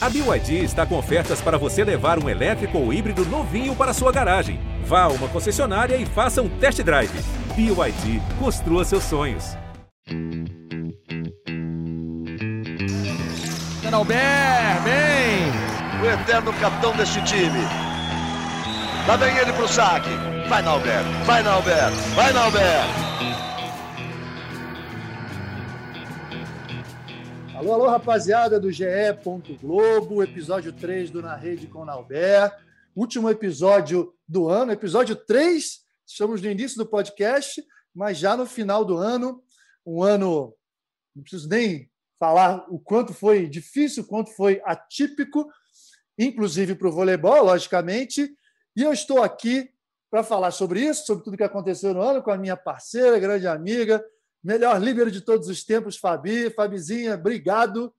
[0.00, 4.12] A BYD está com ofertas para você levar um elétrico ou híbrido novinho para sua
[4.12, 4.60] garagem.
[4.84, 7.10] Vá a uma concessionária e faça um test drive.
[7.56, 9.56] BYD, construa seus sonhos.
[13.92, 15.50] Albert, bem!
[16.00, 17.58] O eterno capitão deste time.
[19.08, 20.10] Lá vem ele pro saque.
[20.48, 23.07] Vai, Nalber, vai, Nalber, vai, Nalber.
[27.58, 28.84] Alô, alô, rapaziada do GE.
[29.60, 32.56] Globo, episódio 3 do Na Rede com Nalber.
[32.94, 35.80] Último episódio do ano, episódio 3.
[36.06, 37.60] Estamos no início do podcast,
[37.92, 39.42] mas já no final do ano.
[39.84, 40.54] Um ano,
[41.12, 45.44] não preciso nem falar o quanto foi difícil, o quanto foi atípico,
[46.16, 48.32] inclusive para o voleibol, logicamente.
[48.76, 49.68] E eu estou aqui
[50.08, 53.48] para falar sobre isso, sobre tudo que aconteceu no ano, com a minha parceira, grande
[53.48, 54.00] amiga,
[54.42, 56.50] melhor líbero de todos os tempos, Fabi.
[56.50, 57.92] Fabizinha, obrigado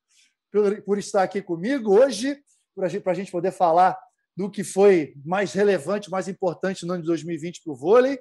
[0.51, 2.41] por, por estar aqui comigo hoje,
[2.75, 3.97] para a gente poder falar
[4.35, 8.19] do que foi mais relevante, mais importante no ano de 2020 para o vôlei.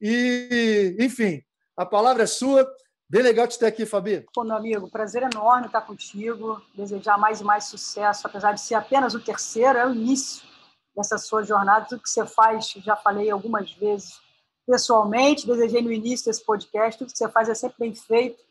[0.00, 1.42] E, enfim,
[1.76, 2.68] a palavra é sua.
[3.10, 4.24] Bem legal te ter aqui, Fabi.
[4.32, 6.62] Pô, meu amigo, prazer enorme estar contigo.
[6.74, 10.46] Desejar mais e mais sucesso, apesar de ser apenas o terceiro, é o início
[10.94, 11.86] dessa sua jornada.
[11.88, 14.20] Tudo que você faz, já falei algumas vezes,
[14.68, 18.44] pessoalmente, desejei no início desse podcast, tudo que você faz é sempre bem feito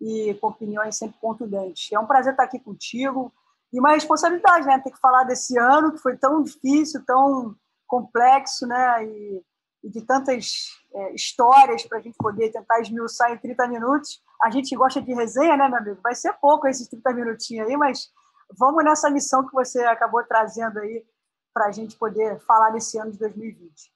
[0.00, 1.90] e com opiniões sempre contundentes.
[1.92, 3.32] É um prazer estar aqui contigo
[3.72, 4.78] e uma responsabilidade, né?
[4.78, 7.56] Ter que falar desse ano que foi tão difícil, tão
[7.88, 9.04] complexo, né?
[9.04, 9.42] E,
[9.82, 14.22] e de tantas é, histórias para a gente poder tentar esmiuçar em 30 minutos.
[14.44, 16.00] A gente gosta de resenha, né, meu amigo?
[16.02, 18.10] Vai ser pouco esses 30 minutinhos aí, mas
[18.56, 21.04] vamos nessa missão que você acabou trazendo aí
[21.52, 23.92] para a gente poder falar nesse ano de 2020.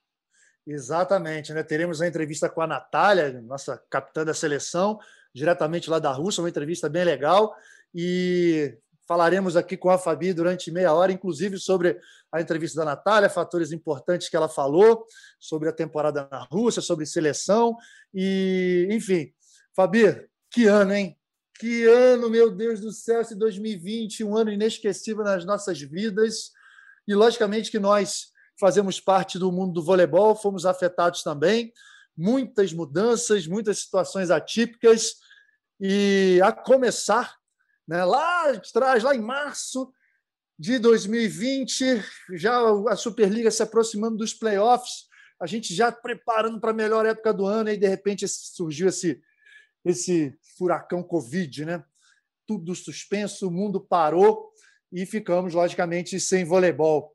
[0.71, 1.63] Exatamente, né?
[1.63, 5.01] Teremos a entrevista com a Natália, nossa capitã da seleção,
[5.35, 7.57] diretamente lá da Rússia, uma entrevista bem legal.
[7.95, 11.99] E falaremos aqui com a Fabi durante meia hora, inclusive sobre
[12.31, 15.07] a entrevista da Natália, fatores importantes que ela falou,
[15.41, 17.75] sobre a temporada na Rússia, sobre seleção.
[18.13, 19.33] E, enfim,
[19.75, 21.17] Fabi, que ano, hein?
[21.59, 26.53] Que ano, meu Deus do céu, esse 2020, um ano inesquecível nas nossas vidas.
[27.07, 31.73] E, logicamente, que nós fazemos parte do mundo do voleibol, fomos afetados também.
[32.17, 35.17] Muitas mudanças, muitas situações atípicas.
[35.81, 37.37] E a começar,
[37.87, 39.93] né, lá atrás, lá em março
[40.59, 42.03] de 2020,
[42.33, 42.59] já
[42.89, 45.07] a Superliga se aproximando dos playoffs,
[45.41, 49.23] a gente já preparando para a melhor época do ano, e de repente surgiu esse,
[49.85, 51.85] esse furacão Covid, né?
[52.45, 54.51] Tudo suspenso, o mundo parou
[54.91, 57.15] e ficamos, logicamente, sem voleibol.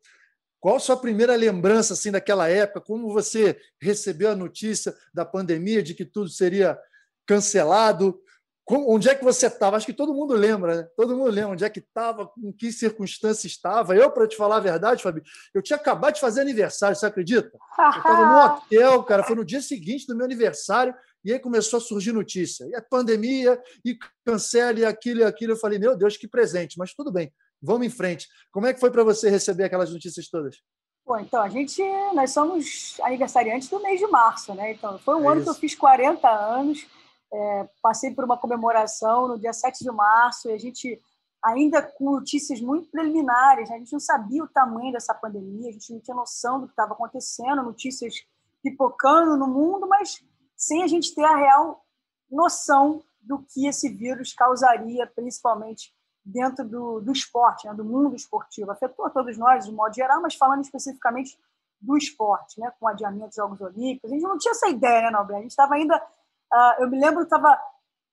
[0.64, 2.80] Qual a sua primeira lembrança assim daquela época?
[2.80, 6.80] Como você recebeu a notícia da pandemia de que tudo seria
[7.28, 8.18] cancelado?
[8.64, 9.76] Como, onde é que você estava?
[9.76, 10.88] Acho que todo mundo lembra, né?
[10.96, 13.94] Todo mundo lembra onde é que estava, em que circunstância estava.
[13.94, 15.22] Eu, para te falar a verdade, Fabi,
[15.54, 17.52] eu tinha acabado de fazer aniversário, você acredita?
[17.78, 20.96] Eu estava no hotel, cara, foi no dia seguinte do meu aniversário,
[21.26, 22.66] e aí começou a surgir notícia.
[22.70, 25.52] E a pandemia, e cancela, e aquilo e aquilo.
[25.52, 28.28] Eu falei, meu Deus, que presente, mas tudo bem vamos em frente.
[28.52, 30.58] Como é que foi para você receber aquelas notícias todas?
[31.06, 31.82] Bom, então, a gente,
[32.14, 34.72] nós somos aniversariantes do mês de março, né?
[34.72, 35.44] Então, foi um é ano isso.
[35.44, 36.88] que eu fiz 40 anos,
[37.32, 41.02] é, passei por uma comemoração no dia 7 de março, e a gente,
[41.44, 43.76] ainda com notícias muito preliminares, né?
[43.76, 46.74] a gente não sabia o tamanho dessa pandemia, a gente não tinha noção do que
[46.74, 48.16] estava acontecendo, notícias
[48.62, 50.24] pipocando no mundo, mas
[50.56, 51.84] sem a gente ter a real
[52.32, 55.94] noção do que esse vírus causaria, principalmente
[56.26, 58.72] dentro do, do esporte, né, do mundo esportivo.
[58.72, 61.38] Afetou a todos nós, de modo geral, mas falando especificamente
[61.82, 64.10] do esporte, né, com adiamento dos Jogos Olímpicos.
[64.10, 65.38] A gente não tinha essa ideia, né, Nobel?
[65.38, 65.98] A gente estava ainda.
[65.98, 67.60] Uh, eu me lembro que estava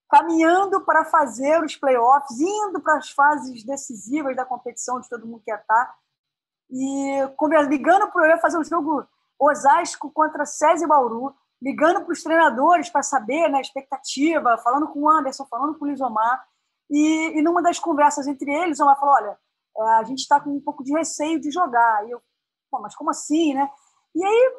[0.08, 5.42] caminhando para fazer os playoffs, indo para as fases decisivas da competição, onde todo mundo
[5.44, 5.94] quer estar,
[6.68, 7.28] e
[7.68, 9.06] ligando para eu fazer um jogo
[9.38, 14.88] Osasco contra César e Bauru, ligando para os treinadores para saber né, a expectativa, falando
[14.88, 16.44] com o Anderson, falando com o Lisomar,
[16.90, 19.38] e, e numa das conversas entre eles, Omar falou: olha,
[19.98, 22.06] a gente está com um pouco de receio de jogar.
[22.06, 22.20] E eu,
[22.72, 23.70] mas como assim, né?
[24.14, 24.52] E aí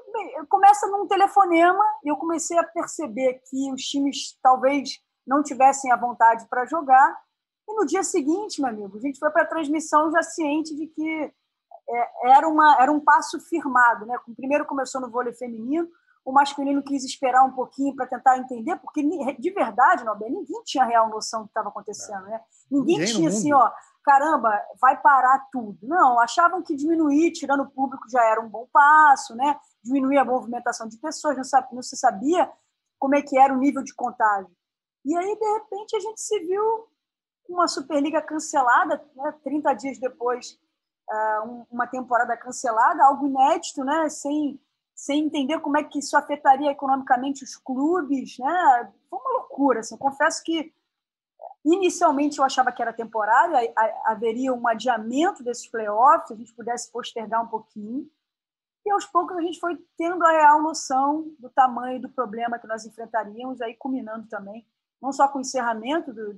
[0.47, 5.97] começa num telefonema e eu comecei a perceber que os times talvez não tivessem a
[5.97, 7.19] vontade para jogar.
[7.67, 10.88] E no dia seguinte, meu amigo, a gente foi para a transmissão já ciente de
[10.88, 11.33] que
[11.89, 14.06] é, era, uma, era um passo firmado.
[14.06, 14.17] Né?
[14.38, 15.88] Primeiro começou no vôlei feminino,
[16.23, 20.85] o masculino quis esperar um pouquinho para tentar entender, porque de verdade, Nobel, ninguém tinha
[20.85, 22.39] real noção do que estava acontecendo, né?
[22.69, 23.71] Ninguém, ninguém tinha assim, ó,
[24.03, 25.77] caramba, vai parar tudo.
[25.81, 29.59] Não, achavam que diminuir, tirando o público, já era um bom passo, né?
[29.83, 32.51] Diminuir a movimentação de pessoas, não, sabia, não se sabia
[33.00, 34.51] como é que era o nível de contágio.
[35.03, 36.88] E aí, de repente, a gente se viu
[37.50, 40.59] uma Superliga cancelada, né, 30 dias depois,
[41.09, 44.59] uh, uma temporada cancelada, algo inédito, né, sem,
[45.01, 48.38] sem entender como é que isso afetaria economicamente os clubes.
[48.38, 49.80] Né, foi uma loucura.
[49.80, 50.71] Assim, confesso que
[51.63, 53.56] Inicialmente eu achava que era temporário,
[54.06, 58.09] haveria um adiamento desses playoffs, se a gente pudesse postergar um pouquinho.
[58.83, 62.65] E aos poucos a gente foi tendo a real noção do tamanho do problema que
[62.65, 64.65] nós enfrentaríamos, aí culminando também,
[65.00, 66.33] não só com o encerramento do,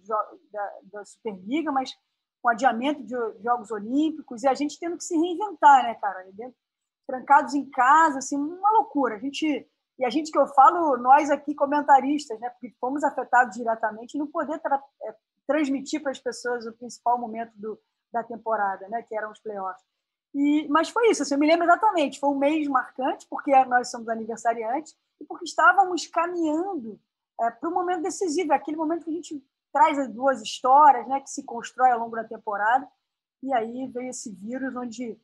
[0.51, 1.93] da, da Superliga, mas
[2.41, 6.27] com o adiamento de Jogos Olímpicos, e a gente tendo que se reinventar, né, cara?
[7.07, 9.15] Trancados em casa, assim, uma loucura.
[9.15, 9.67] A gente
[9.97, 14.27] e a gente que eu falo, nós aqui comentaristas, né, porque fomos afetados diretamente, não
[14.27, 15.15] poder tra é,
[15.47, 17.79] transmitir para as pessoas o principal momento do,
[18.11, 19.83] da temporada, né, que eram os playoffs.
[20.33, 23.91] E, mas foi isso, assim, eu me lembro exatamente, foi um mês marcante, porque nós
[23.91, 26.99] somos aniversariantes, e porque estávamos caminhando
[27.39, 31.07] é, para o momento decisivo, é aquele momento que a gente traz as duas histórias,
[31.07, 32.87] né, que se constrói ao longo da temporada,
[33.43, 35.19] e aí veio esse vírus onde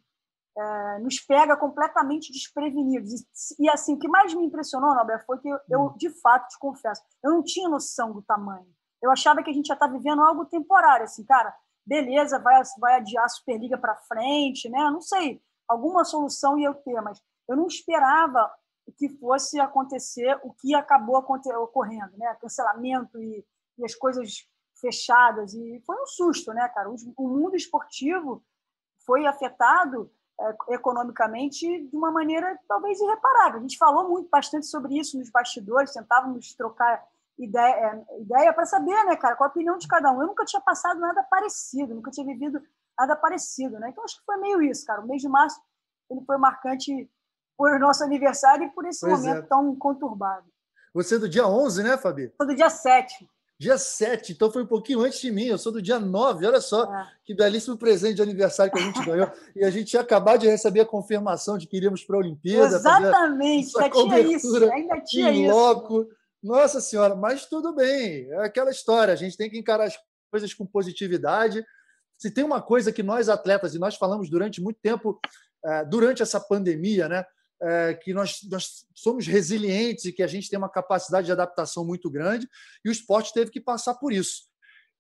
[0.60, 3.14] é, nos pega completamente desprevenidos.
[3.14, 5.94] E, e, assim, o que mais me impressionou, Nobel, foi que eu, eu, hum.
[5.96, 8.68] de fato, te confesso, eu não tinha noção do tamanho.
[9.02, 12.96] Eu achava que a gente já estava vivendo algo temporário, assim, cara, beleza, vai, vai
[12.96, 14.80] adiar a Superliga para frente, né?
[14.92, 18.52] Não sei, alguma solução ia ter, mas eu não esperava
[18.98, 22.36] que fosse acontecer o que acabou ocorrendo, né?
[22.42, 23.46] Cancelamento e,
[23.78, 24.48] e as coisas
[24.80, 26.90] fechadas e foi um susto, né, cara?
[26.90, 28.44] O mundo esportivo
[29.06, 30.12] foi afetado
[30.70, 33.60] economicamente de uma maneira talvez irreparável.
[33.60, 37.04] A gente falou muito bastante sobre isso nos bastidores, tentávamos trocar
[37.38, 40.22] ideia, é, ideia para saber, né, cara, qual a opinião de cada um.
[40.22, 42.62] Eu nunca tinha passado nada parecido, nunca tinha vivido
[42.98, 43.90] nada parecido, né?
[43.90, 45.02] Então acho que foi meio isso, cara.
[45.02, 45.60] O mês de março
[46.10, 47.10] ele foi marcante
[47.58, 49.48] por nosso aniversário e por esse pois momento é.
[49.48, 50.46] tão conturbado.
[50.94, 52.34] Você é do dia 11, né, Fabi?
[52.36, 53.30] Sou do dia 7.
[53.60, 55.48] Dia 7, então foi um pouquinho antes de mim.
[55.48, 57.12] Eu sou do dia 9, olha só é.
[57.26, 59.30] que belíssimo presente de aniversário que a gente ganhou.
[59.54, 62.78] e a gente ia acabar de receber a confirmação de que iríamos para a Olimpíada.
[62.78, 65.54] Exatamente, já tinha isso, ainda tinha isso.
[65.54, 66.08] Loco.
[66.42, 70.00] Nossa Senhora, mas tudo bem, é aquela história, a gente tem que encarar as
[70.32, 71.62] coisas com positividade.
[72.18, 75.20] Se tem uma coisa que nós atletas, e nós falamos durante muito tempo,
[75.66, 77.26] é, durante essa pandemia, né?
[77.62, 81.86] É, que nós, nós somos resilientes e que a gente tem uma capacidade de adaptação
[81.86, 82.48] muito grande,
[82.84, 84.50] e o esporte teve que passar por isso.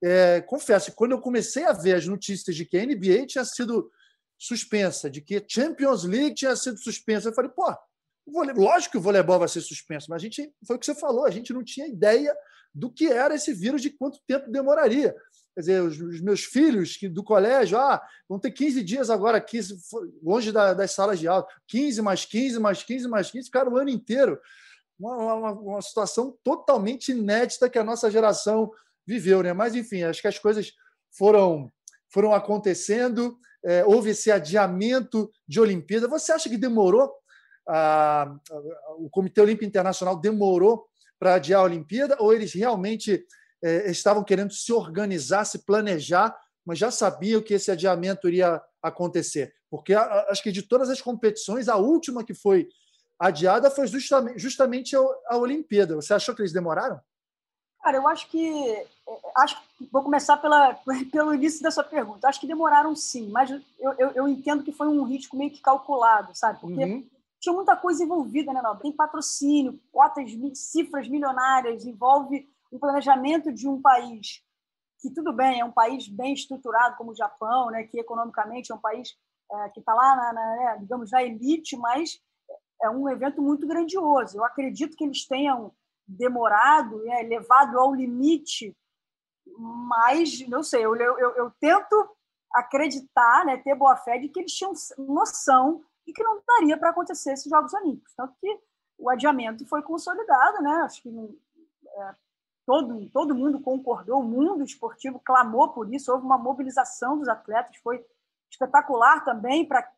[0.01, 3.91] É, confesso, quando eu comecei a ver as notícias de que a NBA tinha sido
[4.37, 7.75] suspensa, de que a Champions League tinha sido suspensa, eu falei, pô,
[8.55, 11.25] lógico que o voleibol vai ser suspenso, mas a gente, foi o que você falou,
[11.25, 12.33] a gente não tinha ideia
[12.73, 15.15] do que era esse vírus, de quanto tempo demoraria.
[15.59, 19.39] Quer dizer, os, os meus filhos que do colégio, ah, vão ter 15 dias agora
[19.39, 19.59] aqui,
[20.23, 21.45] longe da, das salas de aula.
[21.67, 24.39] 15 mais 15 mais 15 mais 15, ficaram o ano inteiro.
[24.97, 28.71] Uma, uma, uma, situação totalmente inédita que a nossa geração
[29.05, 29.51] viveu, né?
[29.51, 30.71] Mas, enfim, acho que as coisas
[31.11, 31.69] foram,
[32.07, 36.07] foram acontecendo, é, houve esse adiamento de Olimpíada.
[36.07, 37.13] Você acha que demorou?
[38.99, 40.87] O Comitê Olímpico Internacional demorou
[41.19, 43.25] para adiar a Olimpíada ou eles realmente
[43.63, 46.35] é, estavam querendo se organizar, se planejar,
[46.65, 49.53] mas já sabiam que esse adiamento iria acontecer.
[49.69, 52.67] Porque acho que de todas as competições, a última que foi
[53.19, 55.95] adiada foi justamente, justamente a, Olimpíada.
[55.95, 56.99] Você achou que eles demoraram?
[57.81, 58.71] Cara, eu acho que.
[58.71, 58.87] É,
[59.37, 59.61] acho
[59.91, 60.73] vou começar pela,
[61.11, 62.27] pelo início da sua pergunta.
[62.27, 63.61] Acho que demoraram sim, mas eu,
[63.97, 66.59] eu, eu entendo que foi um risco meio que calculado, sabe?
[66.59, 67.07] Porque uhum.
[67.39, 68.81] tinha muita coisa envolvida, né, Naldo?
[68.81, 74.43] Tem patrocínio, cotas, cifras milionárias, envolve um planejamento de um país
[75.01, 78.75] que tudo bem é um país bem estruturado como o Japão, né, que economicamente é
[78.75, 79.17] um país
[79.51, 82.19] é, que está lá na, na né, digamos na elite, mas
[82.81, 84.37] é um evento muito grandioso.
[84.37, 85.73] Eu acredito que eles tenham
[86.07, 88.75] demorado, né, levado ao limite,
[89.57, 92.15] mas não sei, eu, eu, eu tento
[92.53, 96.89] acreditar, né, ter boa fé de que eles tinham noção de que não daria para
[96.89, 98.59] acontecer esses Jogos Olímpicos, tanto que
[98.97, 100.71] o adiamento foi consolidado, né?
[100.83, 102.15] Acho que é,
[102.69, 107.75] todo, todo mundo concordou, o mundo esportivo clamou por isso, houve uma mobilização dos atletas,
[107.77, 108.05] foi
[108.47, 109.91] espetacular também para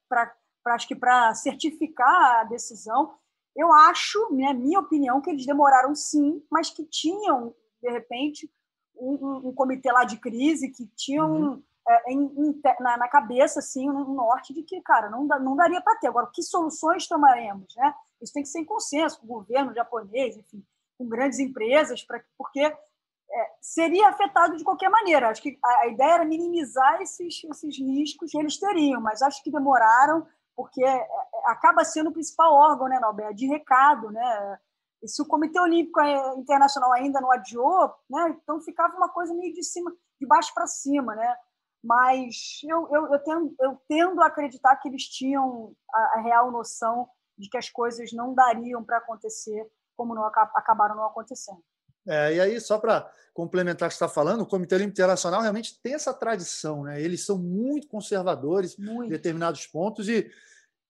[0.67, 3.13] acho que para certificar a decisão.
[3.53, 8.49] Eu acho, minha, minha opinião, que eles demoraram sim, mas que tinham, de repente,
[8.95, 11.63] um, um comitê lá de crise, que tinham uhum.
[11.85, 15.81] é, em, em, na, na, cabeça, assim, no norte, de que, cara, não, não daria
[15.81, 16.07] para ter.
[16.07, 17.75] Agora, que soluções tomaremos?
[17.75, 17.93] Né?
[18.21, 20.63] Isso tem que ser em consenso com o governo japonês, enfim
[21.01, 25.29] com grandes empresas, pra, porque é, seria afetado de qualquer maneira.
[25.29, 29.43] Acho que a, a, ideia era minimizar esses, esses riscos que eles teriam, mas acho
[29.43, 31.07] que demoraram, porque é, é,
[31.45, 34.59] acaba sendo o principal órgão, né, Norberto, de recado, né?
[35.01, 39.33] E se o Comitê Olímpico é, Internacional ainda não adiou, né, então ficava uma coisa
[39.33, 41.35] meio de cima, de baixo para cima, né?
[41.83, 46.51] Mas eu, eu, eu, tendo, eu tendo a acreditar que eles tinham a, a real
[46.51, 49.67] noção de que as coisas não dariam para acontecer
[50.01, 51.61] como não acabaram não acontecendo.
[52.07, 55.41] É, e aí, só para complementar o que você está falando, o Comitê Olímpico Internacional
[55.41, 56.99] realmente tem essa tradição, né?
[56.99, 59.03] Eles são muito conservadores muito.
[59.03, 60.27] em determinados pontos e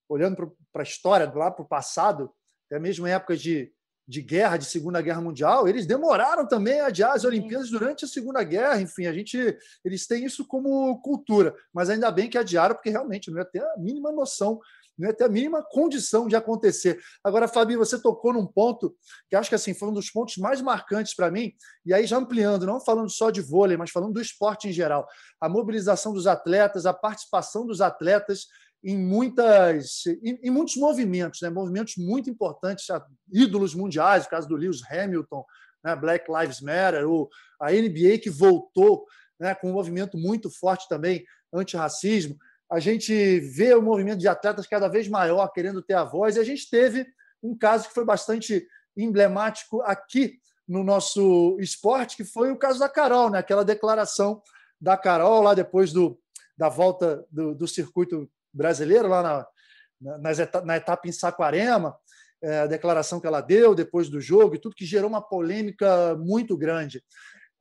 [0.08, 2.32] olhando para a história, lá para o passado,
[2.65, 3.74] até mesmo em épocas de,
[4.08, 8.08] de guerra, de Segunda Guerra Mundial, eles demoraram também a adiar as Olimpíadas durante a
[8.08, 8.80] Segunda Guerra.
[8.80, 9.38] Enfim, a gente,
[9.84, 13.62] eles têm isso como cultura, mas ainda bem que adiaram, porque realmente não ia ter
[13.62, 14.62] a mínima noção
[15.01, 17.00] não ia ter a mínima condição de acontecer.
[17.24, 18.96] Agora, Fabi, você tocou num ponto
[19.29, 21.51] que acho que assim foi um dos pontos mais marcantes para mim,
[21.86, 25.08] e aí já ampliando, não falando só de vôlei, mas falando do esporte em geral.
[25.39, 28.46] A mobilização dos atletas, a participação dos atletas
[28.84, 31.50] em muitas em, em muitos movimentos, né?
[31.50, 32.86] movimentos muito importantes,
[33.31, 35.43] ídolos mundiais, o caso do Lewis Hamilton,
[35.84, 35.96] né?
[35.96, 37.29] Black Lives Matter, ou
[37.60, 39.05] a NBA que voltou
[39.39, 39.55] né?
[39.55, 42.38] com um movimento muito forte também antirracismo
[42.72, 46.40] a gente vê o movimento de atletas cada vez maior querendo ter a voz, e
[46.40, 47.06] a gente teve
[47.44, 52.88] um caso que foi bastante emblemático aqui no nosso esporte, que foi o caso da
[52.88, 53.40] Carol, né?
[53.40, 54.42] aquela declaração
[54.80, 56.18] da Carol lá depois do,
[56.58, 61.94] da volta do, do circuito brasileiro, lá na, na, na etapa em Saquarema,
[62.42, 66.16] é, a declaração que ela deu depois do jogo e tudo que gerou uma polêmica
[66.16, 67.04] muito grande.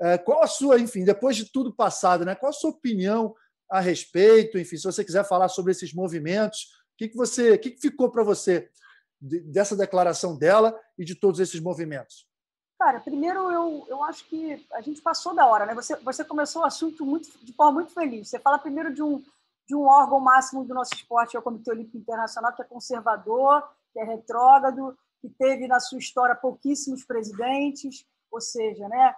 [0.00, 2.36] É, qual a sua, enfim, depois de tudo passado, né?
[2.36, 3.34] qual a sua opinião
[3.70, 4.58] a respeito?
[4.58, 7.80] Enfim, se você quiser falar sobre esses movimentos, o que, que você, o que, que
[7.80, 8.68] ficou para você
[9.20, 12.26] dessa declaração dela e de todos esses movimentos?
[12.78, 15.74] Cara, primeiro eu, eu acho que a gente passou da hora, né?
[15.74, 18.28] Você, você começou o assunto muito, de forma muito feliz.
[18.28, 19.22] Você fala primeiro de um,
[19.68, 22.64] de um órgão máximo do nosso esporte, que é o Comitê Olímpico Internacional, que é
[22.64, 23.62] conservador,
[23.92, 29.14] que é retrógrado, que teve na sua história pouquíssimos presidentes, ou seja, né,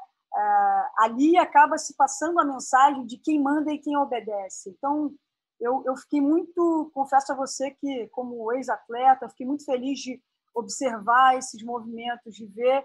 [0.98, 4.70] ali acaba se passando a mensagem de quem manda e quem obedece.
[4.70, 5.14] Então,
[5.60, 10.20] eu, eu fiquei muito, confesso a você que, como ex-atleta, fiquei muito feliz de
[10.54, 12.84] observar esses movimentos, de ver,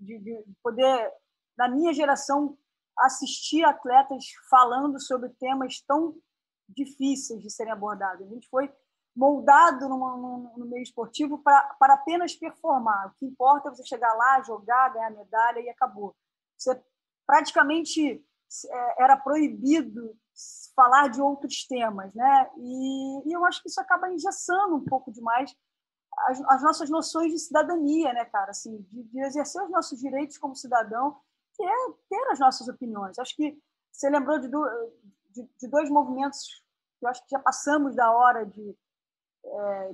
[0.00, 1.10] de, de poder,
[1.56, 2.56] na minha geração,
[2.98, 6.14] assistir atletas falando sobre temas tão
[6.68, 8.26] difíceis de serem abordados.
[8.26, 8.72] A gente foi
[9.14, 13.08] moldado no, no meio esportivo para apenas performar.
[13.08, 16.14] O que importa é você chegar lá, jogar, ganhar medalha e acabou.
[16.62, 16.82] Você
[17.26, 18.24] praticamente
[18.70, 20.16] é, era proibido
[20.74, 22.50] falar de outros temas, né?
[22.58, 25.54] E, e, eu acho que isso acaba engessando um pouco demais
[26.26, 28.50] as, as nossas noções de cidadania, né, cara?
[28.50, 31.18] Assim, de, de, exercer os nossos direitos como cidadão,
[31.54, 33.18] que é ter as nossas opiniões.
[33.18, 33.58] Acho que
[33.90, 36.62] você lembrou de, de, de dois movimentos
[36.98, 38.76] que eu acho que já passamos da hora de,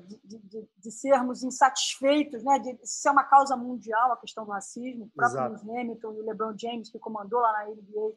[0.05, 5.07] de, de, de, sermos insatisfeitos, né, de ser uma causa mundial a questão do racismo.
[5.07, 8.15] O próprio Hamilton e o LeBron James, que comandou lá na NBA,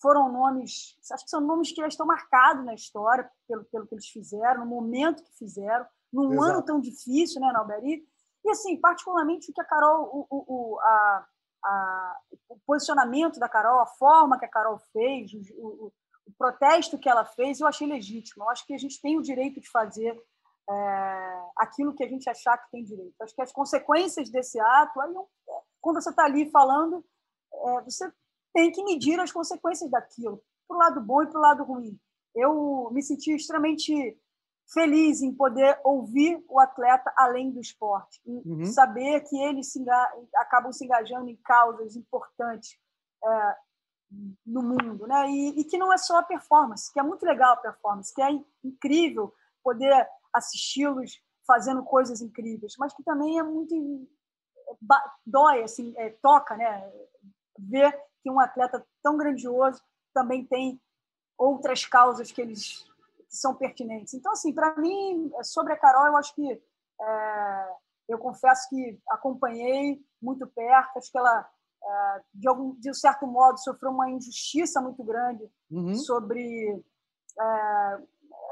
[0.00, 3.94] foram nomes, acho que são nomes que já estão marcados na história pelo, pelo que
[3.94, 6.50] eles fizeram, no momento que fizeram, num Exato.
[6.50, 8.06] ano tão difícil, né, Alberi?
[8.44, 11.26] E, assim, particularmente o que a Carol, o, o, a,
[11.64, 12.16] a,
[12.48, 15.92] o posicionamento da Carol, a forma que a Carol fez, o, o,
[16.26, 18.44] o protesto que ela fez, eu achei legítimo.
[18.44, 20.16] Eu acho que a gente tem o direito de fazer
[20.68, 23.14] é, aquilo que a gente achar que tem direito.
[23.20, 25.14] Acho que as consequências desse ato, aí,
[25.80, 27.04] quando você está ali falando,
[27.52, 28.12] é, você
[28.52, 31.98] tem que medir as consequências daquilo, para o lado bom e para o lado ruim.
[32.34, 34.18] Eu me senti extremamente
[34.72, 38.64] feliz em poder ouvir o atleta além do esporte, uhum.
[38.66, 39.84] saber que eles se
[40.34, 42.76] acabam se engajando em causas importantes
[43.24, 43.56] é,
[44.44, 45.28] no mundo, né?
[45.30, 48.22] E, e, que não é só a performance, que é muito legal a performance, que
[48.22, 48.30] é
[48.64, 49.32] incrível
[49.62, 54.08] poder assisti-los fazendo coisas incríveis, mas que também é muito
[55.24, 56.92] dói, assim, é, toca, né?
[57.58, 59.80] Ver que um atleta tão grandioso
[60.12, 60.80] também tem
[61.38, 62.84] outras causas que eles
[63.28, 64.14] que são pertinentes.
[64.14, 66.62] Então, assim, para mim, sobre a Carol, eu acho que
[67.00, 67.74] é,
[68.08, 71.48] eu confesso que acompanhei muito perto, acho que ela
[71.84, 75.94] é, de algum de um certo modo sofreu uma injustiça muito grande uhum.
[75.94, 76.84] sobre
[77.38, 77.98] é,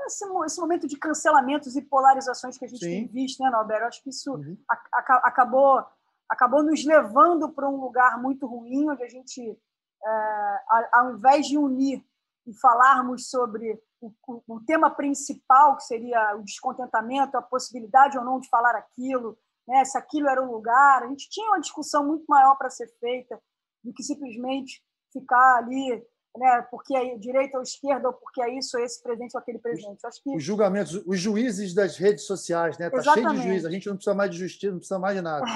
[0.06, 2.90] esse, esse, momento de cancelamentos e polarizações que a gente Sim.
[2.90, 3.82] tem visto, né, Norberto?
[3.82, 4.56] Eu acho que isso uhum.
[4.70, 5.84] a, a, acabou,
[6.28, 9.58] acabou nos levando para um lugar muito ruim, onde a gente,
[10.04, 10.60] é,
[10.92, 12.04] ao invés de unir
[12.46, 18.24] e falarmos sobre o, o, o, tema principal, que seria o descontentamento, a possibilidade ou
[18.24, 22.06] não de falar aquilo, né, se aquilo era o lugar, a gente tinha uma discussão
[22.06, 23.40] muito maior para ser feita
[23.82, 24.82] do que simplesmente
[25.12, 26.04] ficar ali
[26.36, 30.04] né, porque é direita ou esquerda, ou porque é isso, esse presidente ou aquele presidente.
[30.04, 30.34] Acho que...
[30.34, 32.88] Os julgamentos, os juízes das redes sociais, né?
[32.88, 35.22] Está cheio de juízes, a gente não precisa mais de justiça, não precisa mais de
[35.22, 35.46] nada.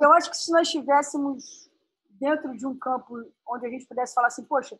[0.00, 1.70] Eu acho que se nós estivéssemos
[2.10, 3.14] dentro de um campo
[3.48, 4.78] onde a gente pudesse falar assim, poxa,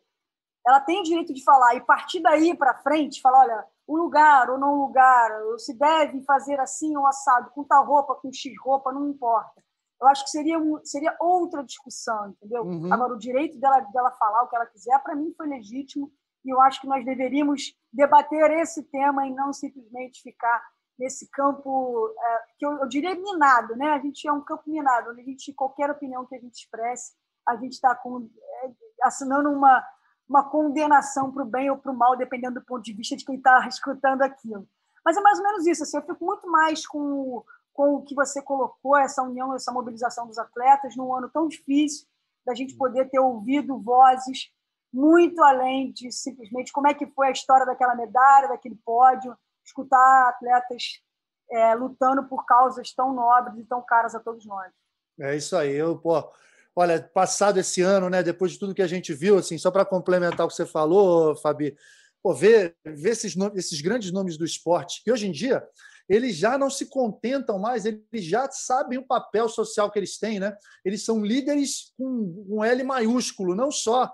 [0.65, 4.49] ela tem o direito de falar e partir daí para frente, falar, olha, o lugar
[4.49, 8.91] ou não lugar, se deve fazer assim ou assado, com tal roupa, com X roupa,
[8.91, 9.63] não importa.
[9.99, 12.63] Eu acho que seria, um, seria outra discussão, entendeu?
[12.63, 12.93] Uhum.
[12.93, 16.11] Agora, o direito dela, dela falar o que ela quiser, para mim, foi legítimo
[16.45, 20.63] e eu acho que nós deveríamos debater esse tema e não simplesmente ficar
[20.97, 23.89] nesse campo é, que eu, eu, diria minado, né?
[23.89, 27.13] A gente é um campo minado, onde a gente qualquer opinião que a gente expresse,
[27.47, 28.71] a gente está é,
[29.03, 29.83] assinando uma
[30.27, 33.23] uma condenação para o bem ou para o mal, dependendo do ponto de vista de
[33.23, 34.67] quem está escutando aquilo.
[35.05, 35.83] Mas é mais ou menos isso.
[35.83, 37.43] Assim, eu fico muito mais com,
[37.77, 42.07] com o que você colocou, essa união, essa mobilização dos atletas, num ano tão difícil,
[42.43, 44.49] da gente poder ter ouvido vozes
[44.91, 50.29] muito além de simplesmente como é que foi a história daquela medalha, daquele pódio, escutar
[50.29, 51.03] atletas
[51.51, 54.71] é, lutando por causas tão nobres e tão caras a todos nós.
[55.19, 55.75] É isso aí.
[55.75, 56.27] Eu, pô,
[56.75, 59.85] olha, passado esse ano, né, depois de tudo que a gente viu, assim, só para
[59.85, 61.77] complementar o que você falou, Fabi,
[62.23, 65.63] pô, ver, ver esses, esses grandes nomes do esporte, que hoje em dia
[66.09, 70.39] eles já não se contentam mais, eles já sabem o papel social que eles têm,
[70.39, 70.55] né?
[70.85, 74.13] Eles são líderes com um L maiúsculo, não só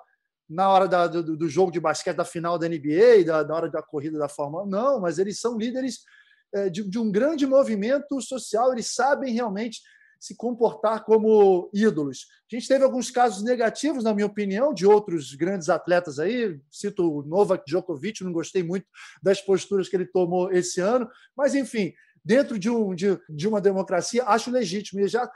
[0.50, 3.70] na hora da, do, do, jogo de basquete da final da NBA, da, da hora
[3.70, 6.00] da corrida da Fórmula 1, não, mas eles são líderes
[6.54, 9.82] é, de, de um grande movimento social, eles sabem realmente
[10.24, 12.28] se comportar como ídolos.
[12.50, 16.62] A gente teve alguns casos negativos, na minha opinião, de outros grandes atletas aí.
[16.72, 18.88] Cito o Novak Djokovic, não gostei muito
[19.22, 23.60] das posturas que ele tomou esse ano, mas enfim, dentro de, um, de, de uma
[23.60, 25.02] democracia, acho legítimo.
[25.02, 25.30] E já,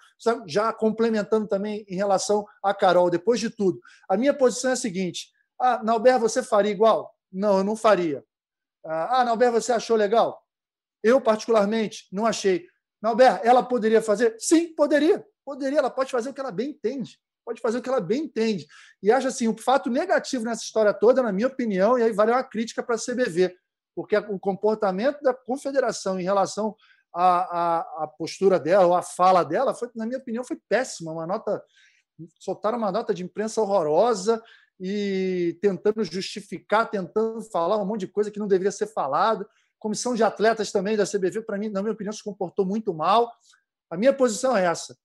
[0.47, 4.77] já complementando também em relação a Carol, depois de tudo, a minha posição é a
[4.77, 5.27] seguinte:
[5.59, 7.13] ah, Nauber, você faria igual?
[7.29, 8.23] Não, eu não faria.
[8.85, 10.41] Ah, Nauber, você achou legal?
[11.03, 12.65] Eu, particularmente, não achei.
[13.07, 14.35] Nauber, ela poderia fazer?
[14.37, 15.25] Sim, poderia.
[15.45, 17.17] Poderia, ela pode fazer o que ela bem entende.
[17.45, 18.67] Pode fazer o que ela bem entende.
[19.01, 22.31] E acho assim, o fato negativo nessa história toda, na minha opinião, e aí vale
[22.31, 23.55] uma crítica para a CBV,
[23.95, 26.75] porque o comportamento da confederação em relação
[27.13, 31.13] à, à, à postura dela, ou à fala dela, foi, na minha opinião, foi péssima.
[31.13, 31.63] Uma nota.
[32.37, 34.43] Soltaram uma nota de imprensa horrorosa
[34.77, 39.47] e tentando justificar, tentando falar um monte de coisa que não deveria ser falado.
[39.79, 43.31] Comissão de atletas também da CBV, para mim, na minha opinião, se comportou muito mal.
[43.89, 44.97] A minha posição é essa.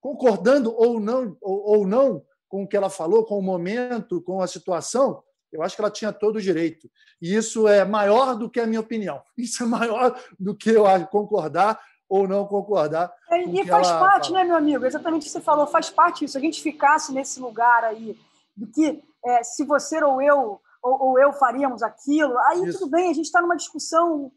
[0.00, 4.40] Concordando ou não, ou, ou não com o que ela falou, com o momento, com
[4.40, 6.90] a situação, eu acho que ela tinha todo o direito.
[7.20, 9.20] E isso é maior do que a minha opinião.
[9.36, 13.12] Isso é maior do que eu concordar ou não concordar.
[13.30, 14.40] É, e faz parte, fala.
[14.40, 14.84] né, meu amigo?
[14.84, 16.32] Exatamente o que você falou, faz parte isso.
[16.32, 18.18] Se a gente ficasse nesse lugar aí,
[18.56, 22.36] do que é, se você ou eu ou, ou eu faríamos aquilo.
[22.38, 22.78] Aí isso.
[22.78, 24.32] tudo bem, a gente está numa discussão,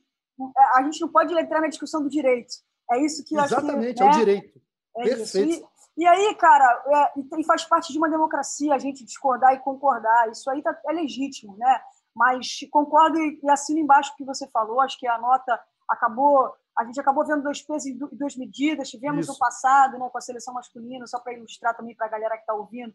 [0.75, 2.53] a gente não pode entrar na discussão do direito.
[2.91, 4.11] É isso que Exatamente, que, é né?
[4.11, 4.61] o direito.
[4.97, 5.67] É Perfeito.
[5.97, 6.83] E, e, aí, cara,
[7.15, 10.29] é, e faz parte de uma democracia a gente discordar e concordar.
[10.29, 11.81] Isso aí tá, é legítimo, né?
[12.15, 14.81] Mas concordo e, e assino embaixo o que você falou.
[14.81, 18.89] Acho que a nota acabou a gente acabou vendo dois pesos e duas medidas.
[18.89, 19.33] Tivemos Isso.
[19.33, 22.41] no passado, né, com a seleção masculina, só para ilustrar também para a galera que
[22.41, 22.93] está ouvindo.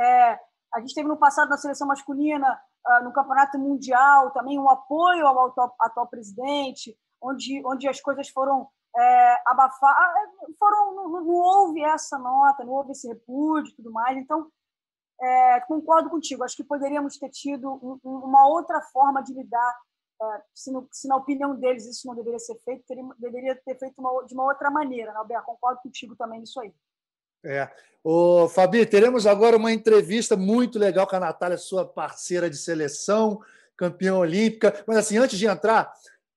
[0.00, 0.38] É,
[0.74, 5.26] a gente teve no passado na seleção masculina ah, no Campeonato Mundial, também um apoio
[5.26, 11.82] ao atual, presidente, onde, onde as coisas foram é, abafar, ah, foram, não, não, houve
[11.82, 14.16] essa nota, não houve esse repúdio e tudo mais.
[14.16, 14.50] Então,
[15.20, 19.78] é, concordo contigo, acho que poderíamos ter tido um, uma outra forma de lidar.
[20.20, 23.78] É, se, no, se, na opinião deles isso não deveria ser feito, teria, deveria ter
[23.78, 25.12] feito uma, de uma outra maneira.
[25.12, 25.46] Né, Alberto?
[25.46, 26.74] Concordo contigo também nisso aí.
[27.44, 27.68] É.
[28.02, 33.40] Ô, Fabi, teremos agora uma entrevista muito legal com a Natália, sua parceira de seleção,
[33.76, 34.84] campeã olímpica.
[34.86, 35.92] Mas, assim, antes de entrar,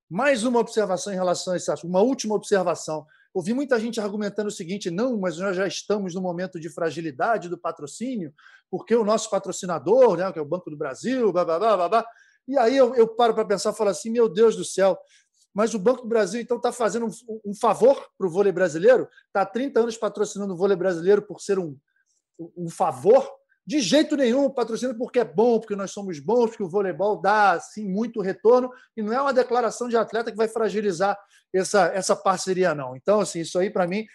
[0.10, 3.06] mais uma observação em relação a esse assunto, uma última observação.
[3.34, 7.48] Ouvi muita gente argumentando o seguinte: não, mas nós já estamos no momento de fragilidade
[7.48, 8.34] do patrocínio,
[8.70, 11.90] porque o nosso patrocinador, né, que é o Banco do Brasil, blá, blá, blá, blá,
[11.90, 12.06] blá.
[12.48, 14.98] E aí eu, eu paro para pensar e falo assim: meu Deus do céu,
[15.54, 19.08] mas o Banco do Brasil, então, está fazendo um, um favor para o vôlei brasileiro?
[19.28, 21.78] Está há 30 anos patrocinando o vôlei brasileiro por ser um,
[22.58, 23.30] um favor?
[23.66, 27.52] De jeito nenhum, patrocínio porque é bom, porque nós somos bons, porque o voleibol dá
[27.52, 31.18] assim, muito retorno, e não é uma declaração de atleta que vai fragilizar
[31.54, 32.96] essa, essa parceria, não.
[32.96, 34.06] Então, assim, isso aí, para mim,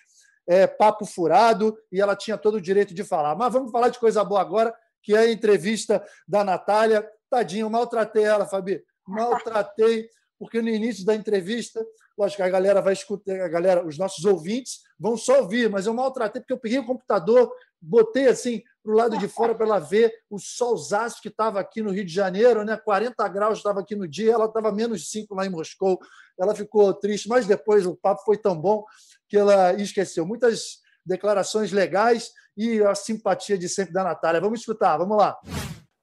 [0.47, 3.37] é papo furado e ela tinha todo o direito de falar.
[3.37, 7.09] Mas vamos falar de coisa boa agora, que é a entrevista da Natália.
[7.29, 8.83] Tadinho, maltratei ela, Fabi.
[9.07, 11.85] Maltratei porque no início da entrevista,
[12.17, 15.95] lógico a galera vai escutar, a galera, os nossos ouvintes vão só ouvir, mas eu
[15.95, 19.79] maltratei porque eu peguei o computador, botei assim para o lado de fora para ela
[19.79, 22.77] ver o solzaço que estava aqui no Rio de Janeiro, né?
[22.77, 25.99] 40 graus estava aqui no dia, ela estava menos 5 lá em Moscou.
[26.39, 28.85] Ela ficou triste, mas depois o papo foi tão bom
[29.29, 30.25] que ela esqueceu.
[30.25, 34.41] Muitas declarações legais e a simpatia de sempre da Natália.
[34.41, 35.37] Vamos escutar, vamos lá.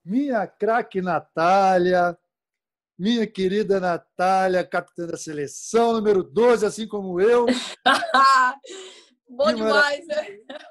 [0.05, 2.17] minha craque Natália,
[2.97, 7.45] minha querida Natália, capitã da seleção, número 12, assim como eu.
[9.29, 10.27] Bom que demais, né?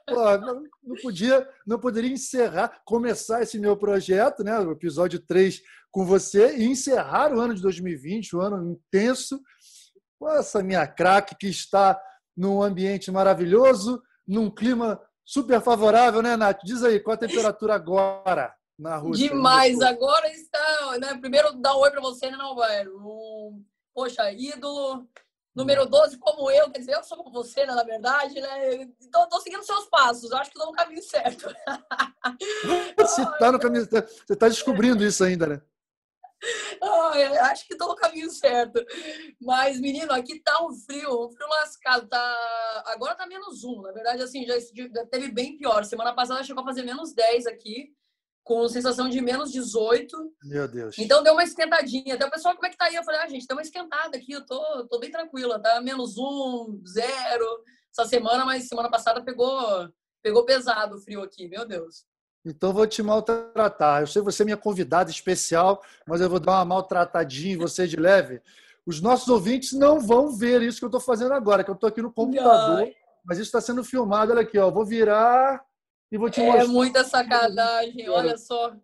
[0.06, 5.60] Pô, não, não, podia, não poderia encerrar, começar esse meu projeto, né, o episódio 3
[5.90, 9.40] com você e encerrar o ano de 2020, um ano intenso,
[10.18, 12.00] com essa minha craque que está
[12.36, 16.60] num ambiente maravilhoso, num clima super favorável, né, Nath?
[16.64, 18.54] Diz aí, qual a temperatura agora?
[18.78, 19.28] Na Rússia.
[19.28, 19.80] Demais.
[19.80, 20.98] Agora está.
[20.98, 21.16] Né?
[21.18, 22.98] Primeiro, dar um oi para você, né, não, velho?
[22.98, 25.06] Um, poxa, ídolo.
[25.54, 28.88] Número 12, como eu, quer dizer, eu sou como você, né, na verdade, né?
[29.02, 31.54] Então, tô seguindo seus passos, acho que estou no caminho certo.
[32.96, 35.62] Você está no caminho você está descobrindo isso ainda, né?
[37.42, 38.82] acho que estou no caminho certo.
[39.38, 42.08] Mas, menino, aqui tá um frio, um frio lascado.
[42.08, 42.82] Tá...
[42.86, 43.82] Agora tá menos um.
[43.82, 45.84] Na verdade, assim, já, já teve bem pior.
[45.84, 47.94] Semana passada chegou a fazer menos 10 aqui
[48.44, 50.16] com sensação de menos 18.
[50.44, 50.98] Meu Deus.
[50.98, 52.14] Então deu uma esquentadinha.
[52.14, 52.94] Até o pessoal, como é que tá aí?
[52.94, 55.80] Eu falei, ah, gente, deu uma esquentada aqui, eu tô, tô bem tranquila, tá?
[55.80, 59.88] Menos um, zero essa semana, mas semana passada pegou,
[60.22, 62.04] pegou pesado o frio aqui, meu Deus.
[62.44, 64.02] Então vou te maltratar.
[64.02, 67.58] Eu sei que você é minha convidada especial, mas eu vou dar uma maltratadinha em
[67.58, 68.42] você de leve.
[68.84, 71.88] Os nossos ouvintes não vão ver isso que eu estou fazendo agora, que eu estou
[71.88, 72.94] aqui no computador, Ai.
[73.24, 74.32] mas isso está sendo filmado.
[74.32, 74.70] Olha aqui, ó.
[74.70, 75.64] Vou virar
[76.12, 76.64] e vou te é mostrar.
[76.64, 78.76] É muita sacanagem, olha só.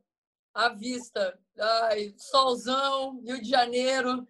[0.55, 1.39] A vista.
[1.61, 4.27] Ai, solzão, Rio de Janeiro.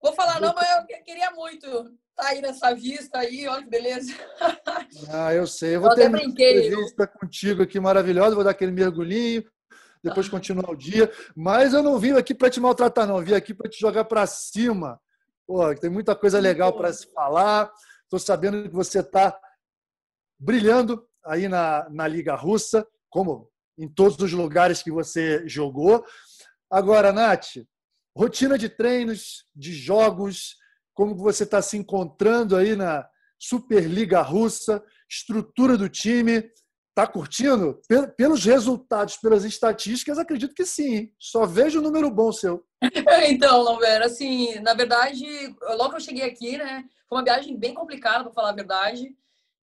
[0.00, 3.70] Vou falar não, mas eu queria muito estar tá aí nessa vista aí, olha que
[3.70, 4.12] beleza.
[5.10, 5.76] Ah, eu sei.
[5.76, 9.44] Eu vou eu ter uma entrevista contigo aqui maravilhosa, vou dar aquele mergulhinho,
[10.02, 10.30] depois ah.
[10.30, 11.10] continuar o dia.
[11.34, 13.18] Mas eu não vim aqui para te maltratar, não.
[13.18, 15.00] Eu vim aqui para te jogar para cima.
[15.46, 17.72] Pô, tem muita coisa legal para se falar.
[18.04, 19.38] Estou sabendo que você está
[20.38, 26.04] brilhando aí na, na Liga Russa, como em todos os lugares que você jogou.
[26.70, 27.58] Agora, Nath,
[28.16, 30.56] rotina de treinos, de jogos,
[30.94, 36.50] como você está se encontrando aí na Superliga Russa, estrutura do time.
[36.90, 37.80] Está curtindo?
[38.16, 41.12] Pelos resultados, pelas estatísticas, acredito que sim.
[41.16, 42.66] Só vejo o número bom seu.
[43.28, 45.24] então, Lambert, assim, na verdade,
[45.76, 49.16] logo que eu cheguei aqui, né, foi uma viagem bem complicada, para falar a verdade.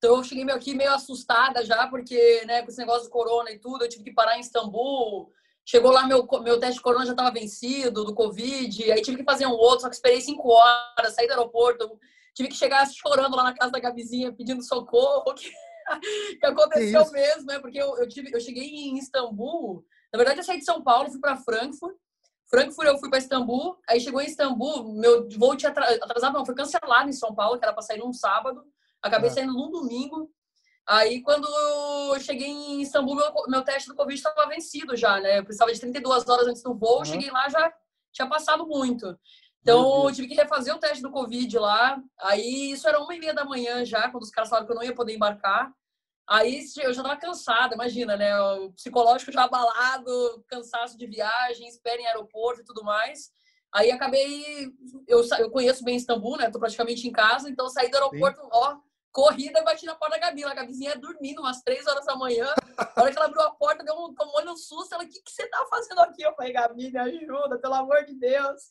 [0.06, 3.58] Então eu cheguei aqui meio assustada já, porque né, com esse negócio do corona e
[3.58, 5.32] tudo, eu tive que parar em Istambul.
[5.66, 8.92] Chegou lá, meu, meu teste de corona já estava vencido, do Covid.
[8.92, 12.00] Aí tive que fazer um outro, só que esperei cinco horas, saí do aeroporto.
[12.36, 15.34] Tive que chegar chorando lá na casa da Gabizinha, pedindo socorro.
[15.86, 17.60] Que, que aconteceu mesmo, né?
[17.60, 19.86] Porque eu, eu, tive, eu cheguei em Istambul.
[20.12, 21.96] Na verdade, eu saí de São Paulo, fui para Frankfurt.
[22.50, 23.78] Frankfurt eu fui para Istambul.
[23.88, 27.66] Aí chegou em Istambul, meu voo tinha atrasado, não, foi cancelado em São Paulo, que
[27.66, 28.66] era para sair num sábado.
[29.06, 29.34] Acabei é.
[29.34, 30.32] saindo num domingo.
[30.88, 35.40] Aí, quando eu cheguei em Istambul, meu, meu teste do Covid estava vencido já, né?
[35.40, 37.00] Eu precisava de 32 horas antes do voo.
[37.00, 37.06] Uhum.
[37.06, 37.72] Cheguei lá, já
[38.12, 39.18] tinha passado muito.
[39.62, 42.00] Então, eu tive que refazer o teste do Covid lá.
[42.20, 44.76] Aí, isso era uma e meia da manhã já, quando os caras falaram que eu
[44.76, 45.72] não ia poder embarcar.
[46.28, 48.40] Aí, eu já estava cansada, imagina, né?
[48.40, 53.32] O psicológico já abalado, cansaço de viagem, espera em aeroporto e tudo mais.
[53.72, 54.72] Aí, acabei...
[55.08, 56.50] Eu, eu conheço bem Istambul, né?
[56.50, 57.50] Tô praticamente em casa.
[57.50, 58.50] Então, saí do aeroporto, Sim.
[58.52, 58.78] ó
[59.16, 60.44] corrida e bati na porta da Gabi.
[60.44, 62.54] A Gabizinha dormindo umas três horas da manhã.
[62.78, 64.94] Na hora que ela abriu a porta, deu um, tomou um susto.
[64.94, 66.22] Ela, o que, que você tá fazendo aqui?
[66.22, 68.64] Eu falei, Gabi, me ajuda, pelo amor de Deus.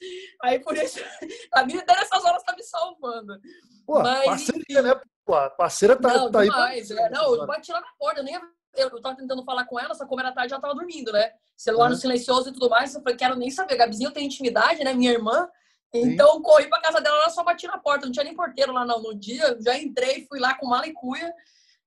[0.43, 1.01] Aí por isso,
[1.51, 3.41] a Gabi até nessas horas tá me salvando.
[3.87, 5.01] Pô, Mas, parceria, né?
[5.25, 6.99] Pô, a parceira tá, não, tá demais, aí.
[6.99, 9.79] É, não, eu bati lá na porta, eu nem eu, eu tava tentando falar com
[9.79, 11.33] ela, só como era tarde, ela tava dormindo, né?
[11.57, 11.93] Celular uhum.
[11.93, 12.95] no silencioso e tudo mais.
[12.95, 13.77] Eu falei, quero nem saber.
[13.77, 14.93] Gabizinha, eu tenho intimidade, né?
[14.93, 15.49] Minha irmã.
[15.95, 18.85] Então, corri pra casa dela, ela só bati na porta, não tinha nem porteiro lá
[18.85, 19.01] não.
[19.01, 21.33] No dia, já entrei, fui lá com mala e cuia.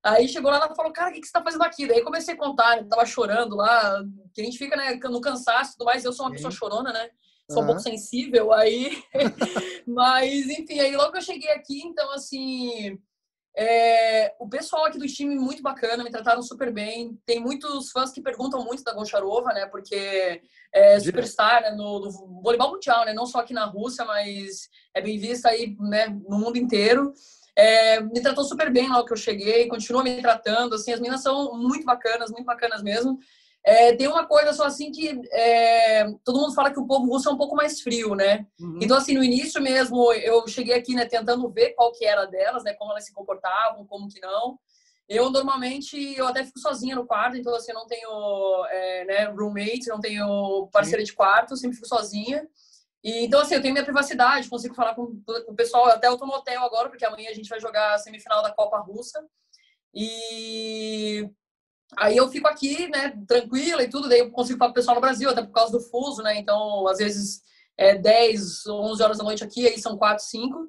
[0.01, 1.85] Aí chegou lá, ela falou, cara, o que, que você tá fazendo aqui?
[1.85, 4.01] Daí comecei a contar, eu tava chorando lá,
[4.33, 6.05] que a gente fica né, no cansaço e tudo mais.
[6.05, 7.09] Eu sou uma pessoa chorona, né?
[7.49, 7.63] Sou uhum.
[7.63, 9.03] um pouco sensível, aí.
[9.85, 12.97] Mas, enfim, aí logo que eu cheguei aqui, então, assim.
[13.59, 17.19] É, o pessoal aqui do time muito bacana, me trataram super bem.
[17.25, 19.65] Tem muitos fãs que perguntam muito da Goncharova, né?
[19.65, 21.71] Porque é superstar né?
[21.71, 22.11] no, no
[22.43, 23.15] voleibol mundial, né?
[23.15, 26.07] Não só aqui na Rússia, mas é bem vista aí, né?
[26.29, 27.11] No mundo inteiro.
[27.55, 30.75] É, me tratou super bem logo que eu cheguei, continua me tratando.
[30.75, 33.17] Assim, as meninas são muito bacanas, muito bacanas mesmo.
[33.67, 37.27] É, tem uma coisa só assim que é, todo mundo fala que o povo russo
[37.27, 38.47] é um pouco mais frio, né?
[38.57, 38.79] Uhum.
[38.81, 42.63] Então, assim, no início mesmo, eu cheguei aqui, né, tentando ver qual que era delas,
[42.63, 44.57] né, como elas se comportavam, como que não.
[45.09, 49.25] Eu, normalmente, eu até fico sozinha no quarto, então, assim, eu não tenho, é, né,
[49.25, 52.47] roommate, não tenho parceira de quarto, sempre fico sozinha.
[53.03, 56.17] E, então, assim, eu tenho minha privacidade, consigo falar com, com o pessoal, até eu
[56.17, 59.27] tô no hotel agora, porque amanhã a gente vai jogar a semifinal da Copa Russa.
[59.93, 61.29] E
[61.95, 65.01] Aí eu fico aqui, né, tranquila e tudo, daí eu consigo falar pro pessoal no
[65.01, 66.37] Brasil, até por causa do fuso, né?
[66.37, 67.41] Então, às vezes
[67.77, 70.67] é 10, 11 horas da noite aqui, aí são 4, 5.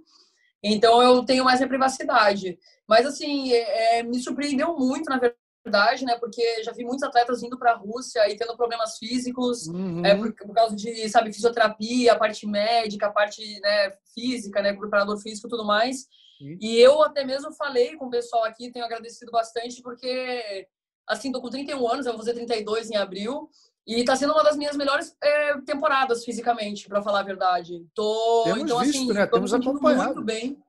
[0.63, 2.59] Então eu tenho mais minha privacidade.
[2.87, 6.17] Mas assim, é, me surpreendeu muito, na verdade, né?
[6.19, 10.05] Porque já vi muitos atletas indo para a Rússia e tendo problemas físicos, uhum.
[10.05, 14.73] é, por, por, causa de, sabe, fisioterapia, a parte médica, a parte né, física, né,
[14.73, 16.07] preparador físico e tudo mais.
[16.41, 16.59] Uhum.
[16.61, 20.67] E eu até mesmo falei com o pessoal aqui, tenho agradecido bastante, porque
[21.09, 23.49] assim, tô com 31 anos, eu vou fazer 32 em abril.
[23.87, 27.87] E tá sendo uma das minhas melhores é, temporadas fisicamente, para falar a verdade.
[27.95, 29.27] Tô, Temos então, visto, assim, né?
[29.27, 30.15] tô Temos acompanhado.
[30.17, 30.63] muito bem.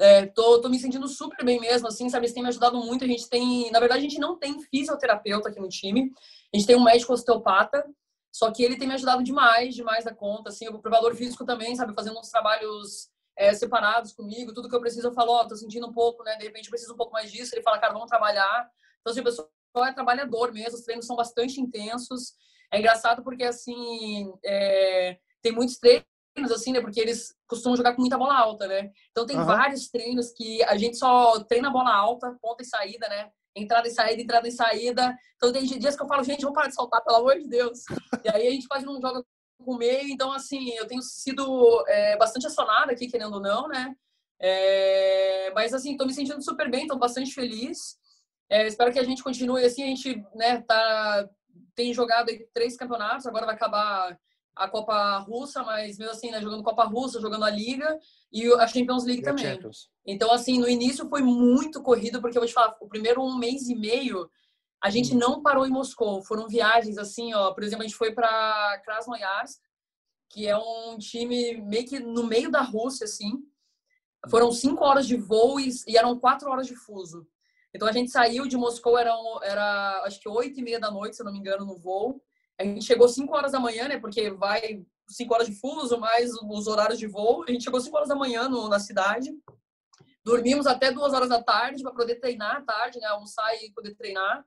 [0.00, 2.24] É, tô, tô me sentindo super bem mesmo, assim, sabe?
[2.24, 3.04] Eles têm me ajudado muito.
[3.04, 6.10] A gente tem, na verdade, a gente não tem fisioterapeuta aqui no time.
[6.52, 7.86] A gente tem um médico osteopata,
[8.32, 10.66] só que ele tem me ajudado demais, demais da conta, assim.
[10.68, 11.94] O preparador físico também, sabe?
[11.94, 14.54] Fazendo uns trabalhos é, separados comigo.
[14.54, 16.36] Tudo que eu preciso, eu falo, ó, oh, tô sentindo um pouco, né?
[16.36, 17.54] De repente, eu preciso um pouco mais disso.
[17.54, 18.70] Ele fala, cara, vamos trabalhar.
[19.00, 20.78] Então, assim, o pessoal é trabalhador mesmo.
[20.78, 22.34] Os treinos são bastante intensos.
[22.72, 26.06] É engraçado porque, assim, é, tem muitos treinos,
[26.50, 26.80] assim, né?
[26.80, 28.90] Porque eles costumam jogar com muita bola alta, né?
[29.10, 29.44] Então, tem uhum.
[29.44, 33.30] vários treinos que a gente só treina bola alta, ponta e saída, né?
[33.54, 35.16] Entrada e saída, entrada e saída.
[35.36, 37.80] Então, tem dias que eu falo, gente, vamos parar de soltar, pelo amor de Deus.
[38.24, 39.22] E aí, a gente quase não joga
[39.62, 40.08] com o meio.
[40.08, 43.94] Então, assim, eu tenho sido é, bastante acionada aqui, querendo ou não, né?
[44.40, 48.00] É, mas, assim, tô me sentindo super bem, tô bastante feliz.
[48.52, 49.82] É, espero que a gente continue assim.
[49.82, 51.26] A gente, né, tá
[51.74, 54.18] tem jogado três campeonatos, agora vai acabar
[54.54, 57.98] a Copa Russa, mas mesmo assim, né, jogando Copa Russa, jogando a Liga
[58.30, 59.58] e a Champions League e também.
[60.06, 63.38] Então, assim, no início foi muito corrido, porque eu vou te falar, o primeiro um
[63.38, 64.30] mês e meio,
[64.82, 66.22] a gente não parou em Moscou.
[66.22, 69.62] Foram viagens, assim, ó, por exemplo, a gente foi para Krasnoyarsk,
[70.28, 73.32] que é um time meio que no meio da Rússia, assim.
[74.28, 77.26] Foram cinco horas de voo e, e eram quatro horas de fuso.
[77.74, 81.16] Então a gente saiu de Moscou, era, era acho que oito e meia da noite,
[81.16, 82.22] se não me engano, no voo.
[82.58, 83.98] A gente chegou 5 horas da manhã, né?
[83.98, 87.44] Porque vai 5 horas de fuso, mais os horários de voo.
[87.48, 89.30] A gente chegou 5 horas da manhã no, na cidade.
[90.24, 93.06] Dormimos até 2 horas da tarde para poder treinar à tarde, né?
[93.06, 94.44] Almoçar e poder treinar.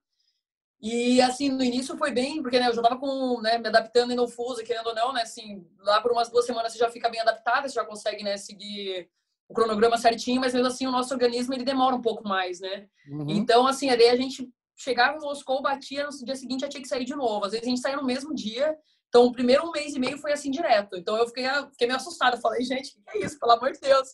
[0.79, 4.13] E assim, no início foi bem, porque né, eu já tava com, né, me adaptando
[4.13, 5.23] no fuso, querendo ou não, né?
[5.23, 8.37] Assim, lá por umas duas semanas você já fica bem adaptada, você já consegue, né,
[8.37, 9.09] seguir
[9.47, 12.87] o cronograma certinho, mas mesmo assim o nosso organismo ele demora um pouco mais, né?
[13.07, 13.29] Uhum.
[13.29, 16.87] Então, assim, aí a gente chegava em Moscou, batia, no dia seguinte já tinha que
[16.87, 17.45] sair de novo.
[17.45, 18.75] Às vezes a gente saía no mesmo dia.
[19.07, 20.97] Então, o primeiro um mês e meio foi assim direto.
[20.97, 22.37] Então, eu fiquei, fiquei meio assustada.
[22.37, 23.39] Falei, gente, o que é isso?
[23.39, 24.09] Pelo amor de Deus.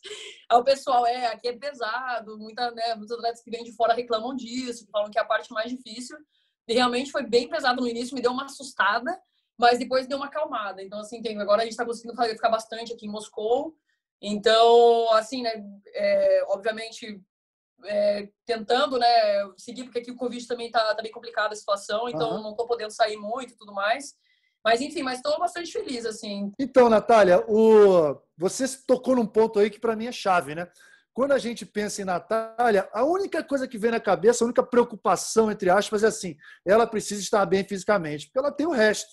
[0.50, 2.38] Aí o pessoal, é, aqui é pesado.
[2.38, 5.52] Muita, né, muitos atletas que vêm de fora reclamam disso, falam que é a parte
[5.52, 6.16] mais difícil.
[6.68, 9.20] E realmente foi bem pesado no início, me deu uma assustada,
[9.58, 10.84] mas depois deu uma acalmada.
[10.84, 13.76] Então, assim, tem, agora a gente está conseguindo ficar bastante aqui em Moscou.
[14.22, 15.52] Então, assim, né,
[15.94, 17.20] é, obviamente,
[17.86, 19.08] é, tentando, né,
[19.58, 22.44] seguir, porque aqui o Covid também tá, tá bem complicada a situação, então uhum.
[22.44, 24.14] não tô podendo sair muito e tudo mais.
[24.64, 26.52] Mas, enfim, mas estou bastante feliz, assim.
[26.60, 28.16] Então, Natália, o...
[28.38, 30.68] você tocou num ponto aí que para mim é chave, né?
[31.14, 34.64] Quando a gente pensa em Natália, a única coisa que vem na cabeça, a única
[34.64, 39.10] preocupação, entre aspas, é assim: ela precisa estar bem fisicamente, porque ela tem o resto.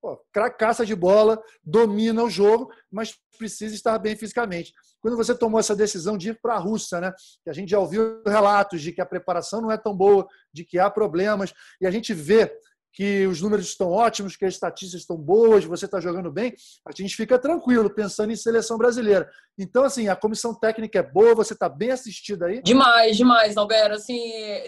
[0.00, 4.72] Pô, cracaça de bola, domina o jogo, mas precisa estar bem fisicamente.
[5.00, 7.12] Quando você tomou essa decisão de ir para a Rússia, né?
[7.42, 10.64] Que a gente já ouviu relatos de que a preparação não é tão boa, de
[10.64, 12.52] que há problemas, e a gente vê
[12.96, 16.90] que os números estão ótimos, que as estatísticas estão boas, você está jogando bem, a
[16.92, 19.30] gente fica tranquilo pensando em seleção brasileira.
[19.58, 22.62] Então, assim, a comissão técnica é boa, você está bem assistido aí?
[22.62, 23.96] Demais, demais, Alberto.
[23.96, 24.18] Assim,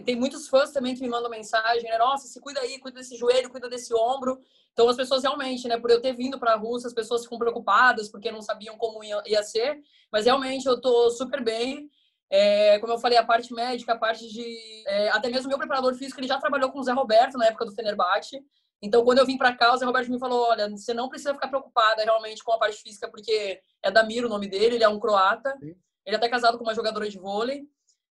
[0.05, 1.97] tem muitos fãs também que me mandam mensagem, né?
[1.97, 4.39] Nossa, se cuida aí, cuida desse joelho, cuida desse ombro.
[4.75, 7.39] Então, as pessoas realmente, né, por eu ter vindo para a Rússia, as pessoas ficam
[7.39, 9.81] preocupadas porque não sabiam como ia, ia ser,
[10.13, 11.91] mas realmente eu estou super bem.
[12.31, 14.85] É, como eu falei, a parte médica, a parte de.
[14.87, 17.47] É, até mesmo o meu preparador físico, ele já trabalhou com o Zé Roberto na
[17.47, 18.43] época do Fenerbahçe.
[18.81, 21.35] Então, quando eu vim para cá, o Zé Roberto me falou: olha, você não precisa
[21.35, 24.89] ficar preocupada realmente com a parte física, porque é Damir o nome dele, ele é
[24.89, 25.57] um croata.
[25.59, 25.75] Sim.
[26.07, 27.65] Ele é até casado com uma jogadora de vôlei.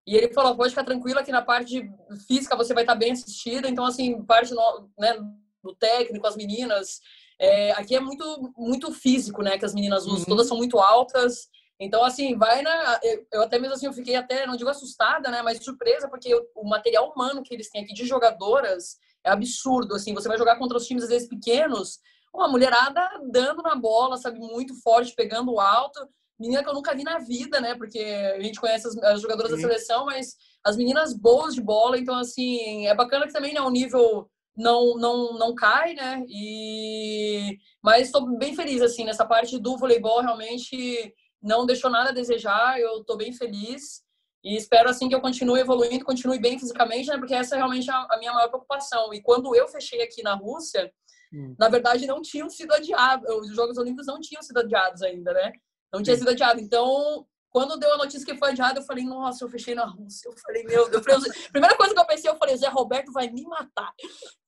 [0.06, 1.89] E ele falou: pode ficar tranquila que na parte
[2.27, 3.69] física você vai estar bem assistida.
[3.69, 4.53] Então, assim, parte
[4.97, 5.17] né,
[5.63, 7.01] do técnico, as meninas.
[7.39, 9.58] É, aqui é muito, muito físico, né?
[9.58, 10.25] Que as meninas usam, uhum.
[10.25, 11.49] todas são muito altas.
[11.79, 12.99] Então, assim, vai na.
[13.31, 15.41] Eu, até mesmo assim, eu fiquei até, não digo assustada, né?
[15.43, 19.95] Mas surpresa, porque o material humano que eles têm aqui de jogadoras é absurdo.
[19.95, 21.99] Assim, você vai jogar contra os times, às vezes, pequenos,
[22.33, 24.39] uma mulherada dando na bola, sabe?
[24.39, 25.99] Muito forte, pegando alto.
[26.39, 27.75] Menina que eu nunca vi na vida, né?
[27.75, 29.57] Porque a gente conhece as, as jogadoras Sim.
[29.57, 31.97] da seleção, mas as meninas boas de bola.
[31.97, 36.25] Então, assim, é bacana que também né, um nível não não não cai, né?
[36.27, 41.13] E mas estou bem feliz assim nessa parte do voleibol realmente
[41.47, 42.79] não deixou nada a desejar.
[42.79, 44.03] Eu estou bem feliz
[44.43, 47.17] E espero, assim, que eu continue evoluindo, continue bem fisicamente, né?
[47.17, 49.13] Porque essa é realmente a, a minha maior preocupação.
[49.13, 50.91] E quando eu fechei aqui na Rússia,
[51.33, 51.55] hum.
[51.57, 53.27] na verdade, não tinham sido adiados.
[53.29, 55.51] Os Jogos Olímpicos não tinham sido adiados ainda, né?
[55.91, 56.60] Não tinha sido adiado.
[56.60, 57.25] Então,
[57.58, 60.30] quando deu a notícia que foi adiado, eu falei, nossa, eu fechei na Rússia.
[60.30, 61.04] Eu falei, meu Deus.
[61.52, 63.91] primeira coisa que eu pensei, eu falei, Zé Roberto vai me matar.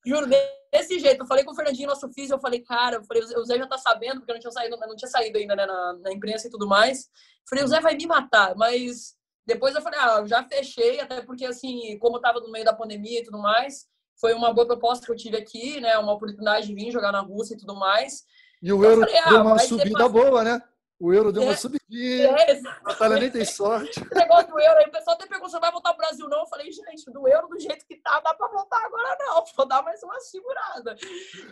[0.06, 0.28] Juro,
[0.72, 1.24] desse jeito.
[1.24, 3.66] Eu falei com o Fernandinho, nosso físico, eu falei, cara, eu falei, o Zé já
[3.66, 6.46] tá sabendo, porque eu não tinha saído, não tinha saído ainda né, na, na imprensa
[6.46, 7.00] e tudo mais.
[7.00, 11.20] Eu falei, o Zé vai me matar, mas depois eu falei, ah, já fechei, até
[11.20, 13.88] porque, assim, como eu tava no meio da pandemia e tudo mais,
[14.20, 15.98] foi uma boa proposta que eu tive aqui, né?
[15.98, 18.22] Uma oportunidade de vir jogar na Rússia e tudo mais.
[18.62, 20.62] E o euro falei, ah, deu uma subida boa, né?
[21.00, 22.28] O euro deu é, uma subidinha.
[22.28, 23.98] É, a Natália nem tem sorte.
[24.00, 26.28] O negócio do euro aí, o pessoal até perguntou: vai voltar ao Brasil?
[26.28, 26.40] Não.
[26.40, 29.42] Eu falei, gente, do euro do jeito que tá, dá pra voltar agora, não.
[29.56, 30.94] Vou dar mais uma segurada.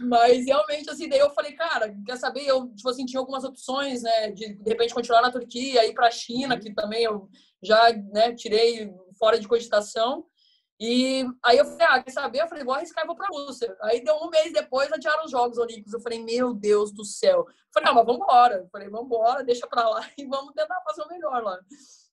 [0.02, 2.46] Mas realmente, assim, daí eu falei, cara, quer saber?
[2.46, 4.30] Eu, tipo assim, tinha algumas opções, né?
[4.32, 7.28] De de repente continuar na Turquia, ir pra China, que também eu
[7.62, 10.26] já né, tirei fora de cogitação.
[10.80, 12.40] E aí eu falei, ah, quer saber?
[12.40, 13.76] Eu falei, vou arriscar e vou pra Rússia.
[13.82, 15.92] Aí deu um mês depois, adiaram os Jogos Olímpicos.
[15.92, 17.40] Eu falei, meu Deus do céu.
[17.40, 18.54] Eu falei, não, mas vamos embora.
[18.58, 21.58] Eu falei, vamos embora, deixa pra lá e vamos tentar fazer o melhor lá.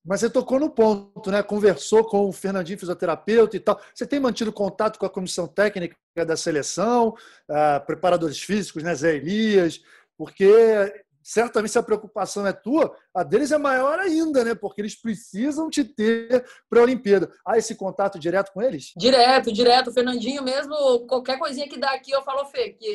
[0.03, 1.43] Mas você tocou no ponto, né?
[1.43, 3.79] Conversou com o Fernandinho, fisioterapeuta e tal.
[3.93, 7.09] Você tem mantido contato com a comissão técnica da seleção,
[7.49, 8.93] uh, preparadores físicos, né?
[8.93, 9.81] Zé Elias,
[10.17, 14.53] porque certamente se a preocupação é tua, a deles é maior ainda, né?
[14.53, 17.33] Porque eles precisam te ter para a Olimpíada.
[17.43, 18.93] Há esse contato direto com eles?
[18.95, 19.89] Direto, direto.
[19.89, 22.87] O Fernandinho mesmo, qualquer coisinha que dá aqui, eu falo, Fê, que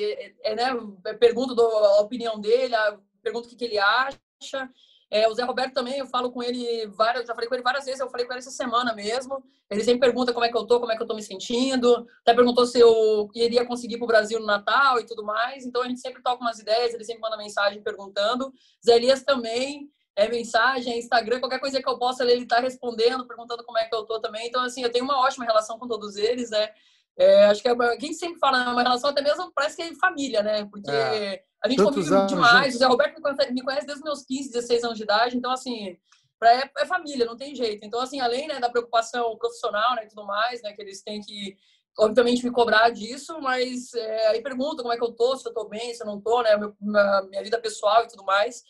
[0.44, 2.76] é, é né, pergunto a opinião dele,
[3.20, 4.70] pergunto o que, que ele acha.
[5.10, 7.84] É, o Zé Roberto também, eu falo com ele várias, já falei com ele várias
[7.84, 9.42] vezes, eu falei com ele essa semana mesmo.
[9.68, 12.06] Ele sempre pergunta como é que eu tô, como é que eu tô me sentindo.
[12.20, 15.66] Até perguntou se eu iria conseguir pro Brasil no Natal e tudo mais.
[15.66, 18.52] Então a gente sempre toca umas ideias, ele sempre manda mensagem perguntando.
[18.84, 23.26] Zé Elias também, é mensagem, é Instagram, qualquer coisa que eu possa ele tá respondendo,
[23.26, 24.46] perguntando como é que eu tô também.
[24.46, 26.70] Então, assim, eu tenho uma ótima relação com todos eles, né?
[27.16, 29.94] É, acho que é, quem sempre fala é uma relação até mesmo parece que é
[29.94, 30.64] família, né?
[30.66, 31.42] Porque é.
[31.62, 32.64] A gente Tantos convive anos, demais.
[32.64, 32.74] Gente.
[32.76, 33.20] O Zé Roberto
[33.52, 35.96] me conhece desde os meus 15, 16 anos de idade, então assim,
[36.38, 37.84] pra, é, é, família, não tem jeito.
[37.84, 41.20] Então assim, além né, da preocupação profissional, né, e tudo mais, né, que eles têm
[41.20, 41.56] que
[41.98, 45.52] obviamente me cobrar disso, mas é, aí perguntam como é que eu tô, se eu
[45.52, 48.62] tô bem, se eu não tô, né, meu, minha, minha vida pessoal e tudo mais,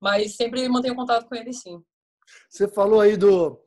[0.00, 1.82] mas sempre mantenho contato com eles sim.
[2.48, 3.60] Você falou aí do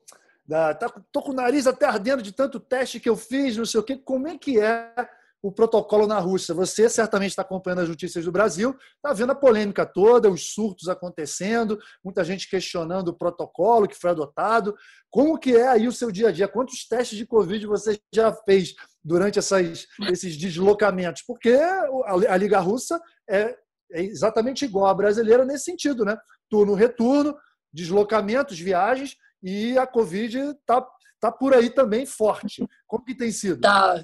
[0.48, 3.66] da, tá, tô com o nariz até ardendo de tanto teste que eu fiz, não
[3.66, 3.96] sei o quê.
[3.96, 4.94] Como é que é
[5.42, 6.54] o protocolo na Rússia?
[6.54, 10.88] Você certamente está acompanhando as notícias do Brasil, está vendo a polêmica toda, os surtos
[10.88, 14.76] acontecendo, muita gente questionando o protocolo que foi adotado.
[15.10, 16.48] Como que é aí o seu dia a dia?
[16.48, 21.24] Quantos testes de Covid você já fez durante essas, esses deslocamentos?
[21.24, 21.58] Porque
[22.06, 23.00] a, Liga Russa
[23.30, 23.56] é,
[23.92, 26.18] é exatamente igual à brasileira nesse sentido, né?
[26.50, 27.36] Turno, retorno,
[27.74, 30.86] deslocamentos, viagens e a Covid está
[31.20, 32.68] tá por aí também forte.
[32.88, 33.62] Como que tem sido?
[33.62, 34.04] Tá,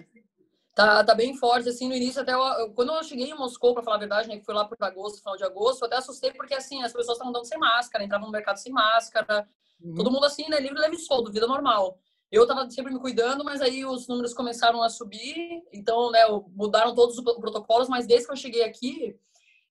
[0.77, 1.67] tá, tá bem forte.
[1.67, 4.37] Assim, no início, até eu, quando eu cheguei em Moscou, para falar a verdade, né,
[4.37, 7.17] que foi lá por agosto, final de agosto, eu até assustei porque assim, as pessoas
[7.17, 9.49] estavam andando sem máscara, entravam no mercado sem máscara,
[9.81, 9.95] uhum.
[9.95, 11.97] todo mundo assim, né, livre, leve e solto, vida normal.
[12.31, 16.21] Eu estava sempre me cuidando, mas aí os números começaram a subir, então, né,
[16.55, 19.17] mudaram todos os protocolos, mas desde que eu cheguei aqui,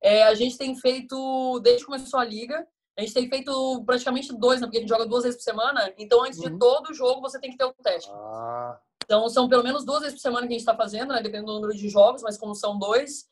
[0.03, 2.66] é, a gente tem feito, desde que começou a liga,
[2.99, 4.66] a gente tem feito praticamente dois, né?
[4.66, 5.92] Porque a gente joga duas vezes por semana.
[5.99, 6.51] Então, antes uhum.
[6.51, 8.11] de todo jogo, você tem que ter o teste.
[8.11, 8.81] Ah.
[9.07, 11.23] Então, são pelo menos duas vezes por semana que a gente está fazendo, né?
[11.23, 13.27] Dependendo do número de jogos, mas como são dois.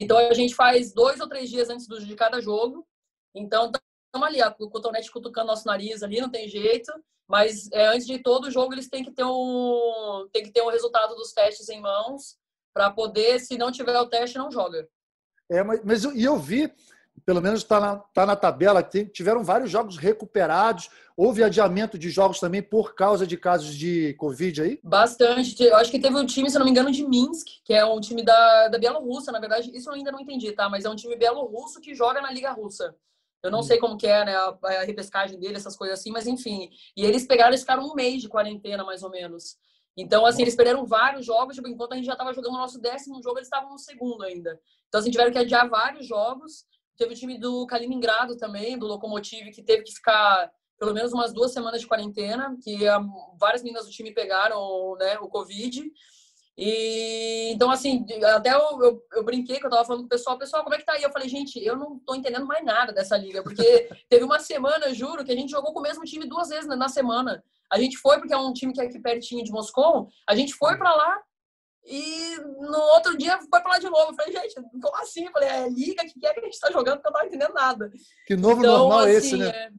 [0.00, 2.86] Então, a gente faz dois ou três dias antes do, de cada jogo.
[3.34, 3.70] Então,
[4.06, 6.90] estamos ali, o cotonete cutucando nosso nariz ali, não tem jeito.
[7.28, 10.70] Mas é, antes de todo jogo, eles têm que ter um, tem que ter o
[10.70, 12.38] resultado dos testes em mãos
[12.72, 14.88] para poder, se não tiver o teste, não joga.
[15.50, 16.72] É, mas, mas e eu vi
[17.24, 20.90] pelo menos está na, tá na tabela, tiveram vários jogos recuperados.
[21.16, 24.80] Houve adiamento de jogos também por causa de casos de Covid aí?
[24.84, 25.62] Bastante.
[25.62, 28.00] Eu acho que teve um time, se não me engano, de Minsk, que é um
[28.00, 29.70] time da, da Bielorrússia, na verdade.
[29.74, 30.68] Isso eu ainda não entendi, tá?
[30.68, 32.94] Mas é um time bielorrusso que joga na Liga Russa.
[33.42, 33.62] Eu não hum.
[33.62, 36.70] sei como que é, né, a, a, repescagem dele, essas coisas assim, mas enfim.
[36.96, 39.56] E eles pegaram, eles ficaram um mês de quarentena, mais ou menos.
[39.96, 42.80] Então, assim, eles perderam vários jogos, tipo, enquanto a gente já estava jogando o nosso
[42.80, 44.60] décimo jogo, eles estavam no segundo ainda.
[44.86, 46.64] Então, assim, tiveram que adiar vários jogos.
[46.98, 51.32] Teve o time do Kaliningrado também, do Lokomotiv, que teve que ficar pelo menos umas
[51.32, 52.78] duas semanas de quarentena, que
[53.38, 55.90] várias meninas do time pegaram né, o Covid.
[56.60, 60.36] E então, assim, até eu, eu, eu, brinquei que eu tava falando com o pessoal,
[60.36, 61.02] pessoal, como é que tá aí?
[61.04, 64.92] Eu falei, gente, eu não tô entendendo mais nada dessa liga, porque teve uma semana,
[64.92, 67.44] juro, que a gente jogou com o mesmo time duas vezes na semana.
[67.70, 70.52] A gente foi, porque é um time que é aqui pertinho de Moscou, a gente
[70.54, 71.20] foi para lá,
[71.88, 74.12] e no outro dia foi pra lá de novo.
[74.12, 75.24] Eu falei, gente, como assim?
[75.24, 76.96] Eu falei, é liga, que é que a gente tá jogando?
[76.96, 77.90] Porque eu não tava entendendo nada.
[78.26, 79.48] Que novo então, normal assim, esse, né?
[79.48, 79.70] É...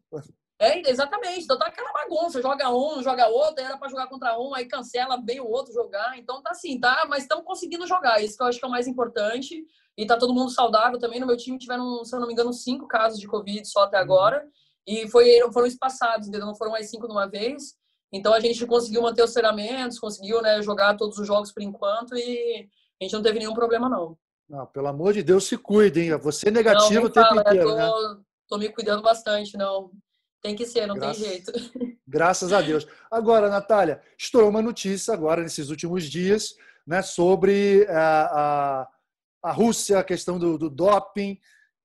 [0.62, 1.44] É, exatamente.
[1.44, 5.22] Então tá aquela bagunça, joga um, joga outro, era para jogar contra um, aí cancela,
[5.24, 6.18] vem o outro jogar.
[6.18, 7.06] Então tá assim, tá?
[7.08, 9.64] Mas estamos conseguindo jogar, isso que eu acho que é o mais importante.
[9.96, 11.20] E tá todo mundo saudável também.
[11.20, 13.98] No meu time tiveram, se eu não me engano, cinco casos de Covid só até
[13.98, 14.04] uhum.
[14.04, 14.48] agora.
[14.86, 16.48] E foi, foram espaçados, entendeu?
[16.48, 17.76] Não foram mais cinco de uma vez.
[18.12, 22.16] Então a gente conseguiu manter os treinamentos, conseguiu né, jogar todos os jogos por enquanto
[22.16, 22.68] e
[23.00, 24.18] a gente não teve nenhum problema, não.
[24.50, 26.16] Não, pelo amor de Deus, se cuidem.
[26.18, 28.18] Você é negativo não, o tempo fala, inteiro, tô, né?
[28.48, 29.92] Tô me cuidando bastante, não.
[30.42, 31.52] Tem que ser, não graças, tem jeito.
[32.08, 32.88] Graças a Deus.
[33.12, 36.56] Agora, Natália, estourou uma notícia agora, nesses últimos dias,
[36.88, 38.88] né, sobre a, eh, a,
[39.44, 41.38] a Rússia, a questão do, do doping,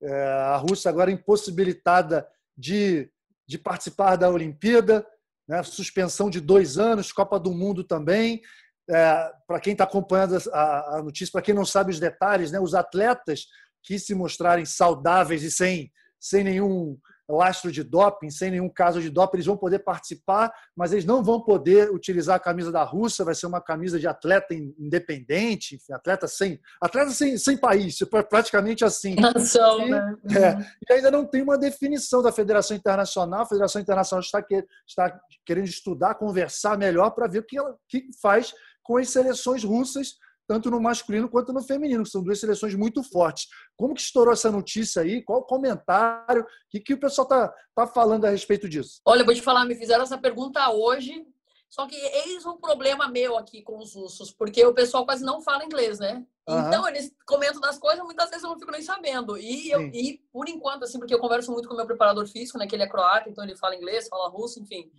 [0.05, 3.11] é, a Rússia agora impossibilitada de,
[3.47, 5.07] de participar da Olimpíada,
[5.49, 8.41] né, suspensão de dois anos, Copa do Mundo também.
[8.89, 12.61] É, para quem está acompanhando a, a notícia, para quem não sabe os detalhes, né,
[12.61, 13.47] os atletas
[13.83, 15.91] que se mostrarem saudáveis e sem,
[16.21, 20.93] sem nenhum lastro de doping, sem nenhum caso de doping, eles vão poder participar, mas
[20.93, 24.55] eles não vão poder utilizar a camisa da Rússia, vai ser uma camisa de atleta
[24.55, 27.99] independente, enfim, atleta sem, atleta sem, sem país,
[28.29, 29.15] praticamente assim.
[29.21, 30.15] Nação, e, né?
[30.31, 34.65] É, e ainda não tem uma definição da Federação Internacional, a Federação Internacional está, que,
[34.87, 38.53] está querendo estudar, conversar melhor para ver o que, ela, que faz
[38.83, 40.17] com as seleções russas
[40.47, 43.49] tanto no masculino quanto no feminino, que são duas seleções muito fortes.
[43.77, 45.23] Como que estourou essa notícia aí?
[45.23, 46.43] Qual o comentário?
[46.43, 49.01] O que, que o pessoal está tá falando a respeito disso?
[49.05, 51.27] Olha, vou te falar, me fizeram essa pergunta hoje,
[51.69, 55.43] só que eis um problema meu aqui com os russos, porque o pessoal quase não
[55.43, 56.25] fala inglês, né?
[56.49, 56.61] Uhum.
[56.61, 59.37] Então, eles comentam das coisas, muitas vezes eu não fico nem sabendo.
[59.37, 62.59] E, eu, e por enquanto, assim, porque eu converso muito com o meu preparador físico,
[62.59, 62.67] né?
[62.67, 64.91] Que ele é croata, então ele fala inglês, fala russo, enfim.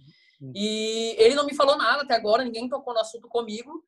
[0.41, 0.51] Uhum.
[0.55, 3.85] E ele não me falou nada até agora, ninguém tocou no assunto comigo.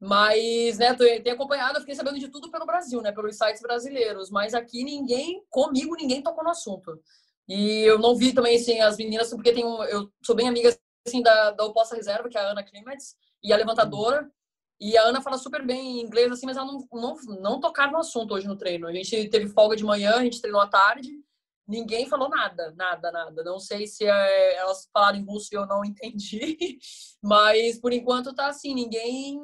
[0.00, 4.30] Mas, né, tenho acompanhado, eu fiquei sabendo de tudo pelo Brasil, né, pelos sites brasileiros.
[4.30, 7.00] Mas aqui ninguém, comigo, ninguém tocou no assunto.
[7.48, 10.76] E eu não vi também, assim, as meninas, porque tem um, eu sou bem amiga,
[11.06, 14.30] assim, da, da oposta reserva, que é a Ana Klimetz, e a levantadora.
[14.80, 17.98] E a Ana fala super bem inglês, assim, mas ela não, não, não tocaram no
[17.98, 18.86] assunto hoje no treino.
[18.86, 21.10] A gente teve folga de manhã, a gente treinou à tarde,
[21.68, 23.44] ninguém falou nada, nada, nada.
[23.44, 26.78] Não sei se é, elas falaram em russo e eu não entendi,
[27.22, 29.38] mas por enquanto tá assim, ninguém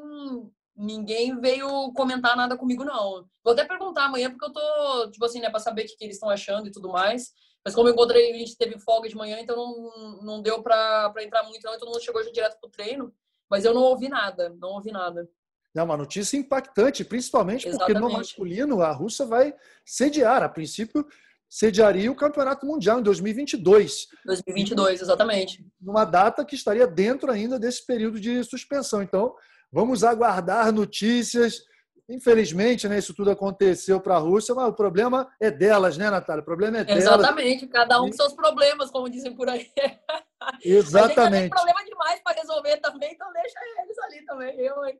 [0.76, 3.28] ninguém veio comentar nada comigo não.
[3.44, 6.04] Vou até perguntar amanhã porque eu tô, tipo assim, né, para saber o que, que
[6.04, 7.30] eles estão achando e tudo mais.
[7.64, 11.14] Mas como eu encontrei, a gente teve folga de manhã, então não, não deu para
[11.20, 13.14] entrar muito não, então não chegou já direto pro treino,
[13.48, 15.28] mas eu não ouvi nada, não ouvi nada.
[15.74, 18.12] É uma notícia impactante, principalmente porque Exatamente.
[18.12, 19.54] no masculino a Rússia vai
[19.84, 21.06] sediar, a princípio
[21.54, 24.08] sediaria o Campeonato Mundial em 2022.
[24.26, 25.64] 2022, exatamente.
[25.80, 29.00] Numa data que estaria dentro ainda desse período de suspensão.
[29.00, 29.36] Então,
[29.70, 31.62] vamos aguardar notícias.
[32.08, 36.42] Infelizmente, né, isso tudo aconteceu para a Rússia, mas o problema é delas, né, Natália?
[36.42, 37.04] O problema é delas.
[37.04, 39.68] Exatamente, cada um com seus problemas, como dizem por aí.
[40.62, 41.40] Exatamente.
[41.40, 44.58] Tem problema demais para resolver também, então deixa eles ali também.
[44.58, 44.98] Eu, hein?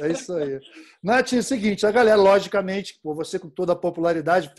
[0.00, 0.60] É isso aí.
[1.02, 4.52] Nath, é o seguinte, a galera, logicamente, por você com toda a popularidade,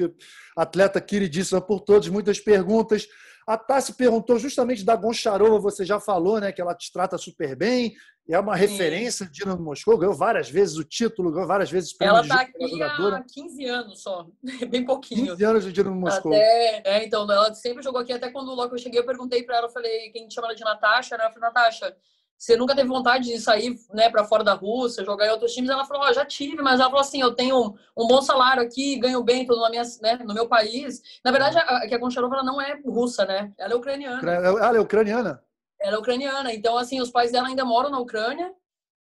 [0.56, 3.08] atleta queridíssima por todos, muitas perguntas.
[3.46, 7.56] A Tassi perguntou justamente da Goncharova, você já falou, né, que ela te trata super
[7.56, 7.94] bem,
[8.30, 8.62] é uma Sim.
[8.62, 12.22] referência de Dinamo Moscou, ganhou várias vezes o título, ganhou várias vezes o prêmio Ela
[12.22, 14.28] está aqui há 15 anos só,
[14.70, 15.32] bem pouquinho.
[15.32, 16.32] 15 anos de Dinamo Moscou.
[16.32, 19.58] Até, é, então, ela sempre jogou aqui, até quando logo eu cheguei, eu perguntei para
[19.58, 21.26] ela, eu falei, quem chama ela de Natasha, né?
[21.26, 21.96] Eu falei, Natasha,
[22.42, 25.70] você nunca teve vontade de sair né, para fora da Rússia, jogar em outros times?
[25.70, 28.64] Ela falou, oh, já tive, mas ela falou assim, eu tenho um, um bom salário
[28.64, 31.04] aqui, ganho bem tô na minha, né, no meu país.
[31.24, 33.54] Na verdade, a, a Goncharova ela não é russa, né?
[33.60, 34.32] Ela é ucraniana.
[34.32, 35.44] Ela é ucraniana?
[35.80, 36.52] Ela é ucraniana.
[36.52, 38.52] Então, assim, os pais dela ainda moram na Ucrânia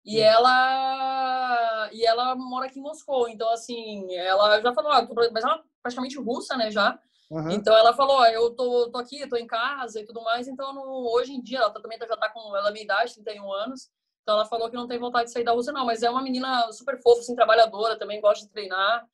[0.05, 3.27] e ela e ela mora aqui em Moscou.
[3.27, 6.99] Então, assim, ela já falou, ah, mas ela é praticamente russa, né, já.
[7.31, 7.51] Uhum.
[7.53, 10.77] Então ela falou, eu tô, tô aqui, tô em casa e tudo mais, então
[11.13, 13.89] hoje em dia ela também já tá com ela é minha idade, 31 anos.
[14.23, 16.23] Então ela falou que não tem vontade de sair da Rússia não, mas é uma
[16.23, 19.07] menina super fofa, assim, trabalhadora, também gosta de treinar.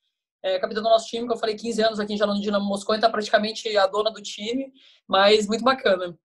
[0.43, 2.95] É capitã do nosso time, que eu falei 15 anos aqui já no Dinamo Moscou,
[2.95, 4.73] e tá praticamente a dona do time,
[5.07, 6.17] mas muito bacana.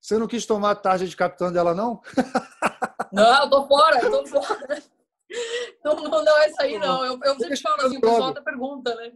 [0.00, 2.00] Você não quis tomar a tarja de capitão dela, não?
[3.10, 4.82] Não, eu tô fora, eu tô fora.
[5.82, 7.04] Não, não, não é isso aí, não.
[7.06, 9.12] Eu, eu sempre falo assim, o pessoal até pergunta, né?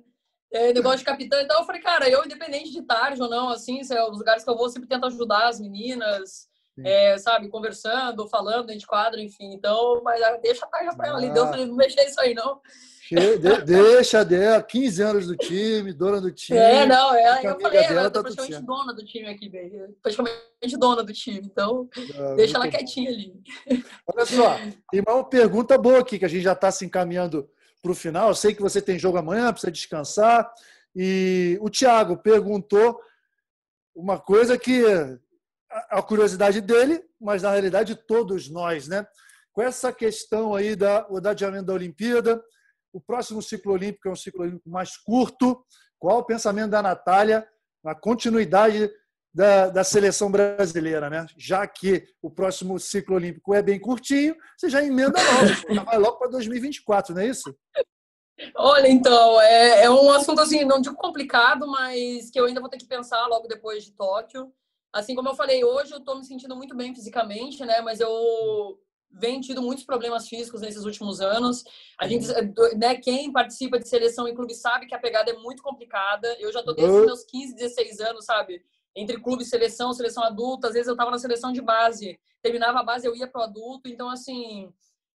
[0.53, 1.40] É, negócio de capitã.
[1.40, 4.50] Então eu falei, cara, eu, independente de tarde ou não, assim, é os lugares que
[4.50, 6.48] eu vou, sempre tento ajudar as meninas,
[6.84, 9.53] é, sabe, conversando, falando dentro de quadro, enfim.
[9.53, 12.61] Então, mas ah, deixa a tarde pra ela ali, Deus não mexer isso aí, não.
[13.66, 16.59] deixa dela, 15 anos do time, dona do time.
[16.59, 19.70] É, não, é, eu falei, ela tá praticamente dona do time aqui, bem,
[20.03, 21.88] praticamente dona do time, então
[22.18, 23.34] ah, deixa ela quietinha ali.
[24.07, 24.59] Olha só,
[24.90, 27.48] tem uma pergunta boa aqui, que a gente já está se encaminhando
[27.82, 28.28] para o final.
[28.28, 30.50] Eu sei que você tem jogo amanhã, precisa descansar.
[30.94, 33.00] E o Thiago perguntou
[33.94, 34.84] uma coisa que
[35.90, 39.06] a curiosidade dele, mas na realidade todos nós, né?
[39.52, 42.42] Com essa questão aí da, o adiamento da Olimpíada,
[42.92, 45.64] o próximo ciclo olímpico é um ciclo olímpico mais curto.
[45.98, 47.46] Qual o pensamento da Natália
[47.82, 48.90] na continuidade
[49.34, 51.26] da, da seleção brasileira, né?
[51.36, 55.98] Já que o próximo ciclo olímpico é bem curtinho, você já emenda logo, já vai
[55.98, 57.54] logo para 2024, não é isso?
[58.56, 62.68] Olha, então, é, é um assunto assim, não digo complicado, mas que eu ainda vou
[62.68, 64.52] ter que pensar logo depois de Tóquio.
[64.92, 67.80] Assim como eu falei, hoje eu estou me sentindo muito bem fisicamente, né?
[67.80, 68.78] Mas eu
[69.10, 71.64] venho tido muitos problemas físicos nesses últimos anos.
[71.98, 72.78] A gente, uhum.
[72.78, 76.28] né, quem participa de seleção em clube sabe que a pegada é muito complicada.
[76.38, 78.62] Eu já estou desde os meus 15, 16 anos, sabe?
[78.95, 80.68] Entre clube e seleção, seleção adulta.
[80.68, 83.88] Às vezes eu estava na seleção de base, terminava a base, eu ia pro adulto.
[83.88, 84.72] Então, assim,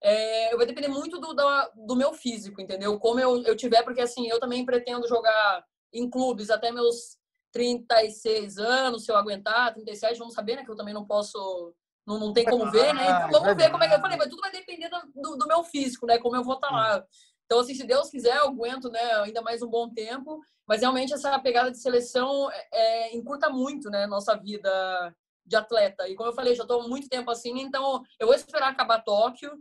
[0.03, 2.99] é, vai depender muito do, do, do, meu físico, entendeu?
[2.99, 7.17] Como eu, eu tiver, porque assim, eu também pretendo jogar em clubes até meus
[7.53, 10.65] 36 anos, se eu aguentar, 37, vamos saber, né?
[10.65, 11.73] Que eu também não posso,
[12.07, 13.27] não, não tem como ver, né?
[13.29, 15.63] Então vamos ver como é que eu falei, mas tudo vai depender do, do meu
[15.63, 16.19] físico, né?
[16.19, 17.07] Como eu vou estar tá lá.
[17.45, 19.13] Então, assim, se Deus quiser, eu aguento, né?
[19.21, 20.41] Ainda mais um bom tempo.
[20.73, 24.07] Mas realmente essa pegada de seleção é, é encurta muito, né?
[24.07, 25.15] Nossa vida
[25.45, 26.09] de atleta.
[26.09, 29.05] E como eu falei, já estou há muito tempo assim, então eu vou esperar acabar
[29.05, 29.53] Tóquio.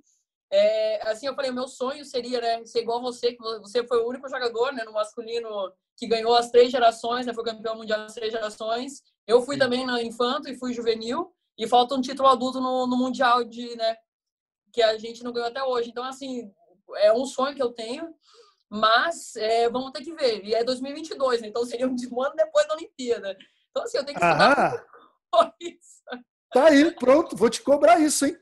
[0.49, 4.07] É, assim, eu falei, meu sonho seria né, ser igual você, que você foi o
[4.07, 5.49] único jogador né, no masculino
[5.97, 9.01] que ganhou as três gerações, né, foi campeão mundial das três gerações.
[9.27, 9.59] Eu fui Sim.
[9.59, 13.75] também na infanto e fui juvenil, e falta um título adulto no, no mundial de,
[13.75, 13.97] né,
[14.71, 15.89] que a gente não ganhou até hoje.
[15.89, 16.49] Então, assim,
[16.99, 18.15] é um sonho que eu tenho,
[18.71, 20.45] mas é, vamos ter que ver.
[20.45, 23.37] E é 2022, né, então seria um ano depois da Olimpíada.
[23.69, 24.85] Então, assim, eu tenho que estudar
[25.59, 26.01] isso.
[26.53, 28.37] Tá aí, pronto, vou te cobrar isso, hein?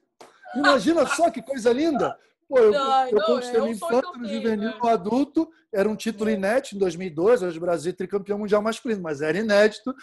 [0.56, 2.16] Imagina só que coisa linda!
[2.48, 6.30] Pô, eu, não, eu conquistei é, no infanto, no juvenil, no adulto, era um título
[6.30, 6.34] é.
[6.34, 9.94] inédito em 2002, hoje o Brasil é tricampeão mundial masculino, mas era inédito.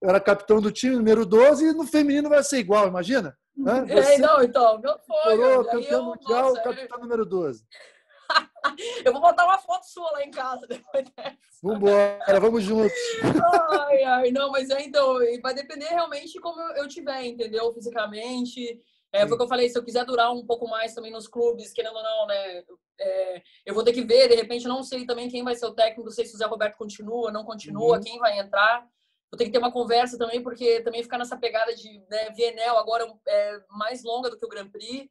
[0.00, 3.36] Eu era capitão do time, número 12, e no feminino vai ser igual, imagina?
[3.56, 3.84] Né?
[3.86, 5.64] Você é, não, então, meu sonho.
[5.64, 7.64] campeão eu, mundial, nossa, capitão número 12.
[9.04, 11.38] eu vou botar uma foto sua lá em casa depois dessa.
[11.62, 12.92] Vambora, vamos juntos.
[13.80, 17.72] Ai, ai, não, mas é, então, vai depender realmente de como eu tiver, entendeu?
[17.74, 18.80] Fisicamente.
[19.12, 21.26] É, foi o que eu falei, se eu quiser durar um pouco mais também nos
[21.26, 22.62] clubes, querendo ou não, né?
[23.00, 25.74] É, eu vou ter que ver, de repente, não sei também quem vai ser o
[25.74, 28.02] técnico, não sei se o Zé Roberto continua, não continua, uhum.
[28.02, 28.86] quem vai entrar.
[29.30, 32.78] Vou ter que ter uma conversa também, porque também ficar nessa pegada de né, Vienel
[32.78, 35.08] agora é mais longa do que o Grand Prix.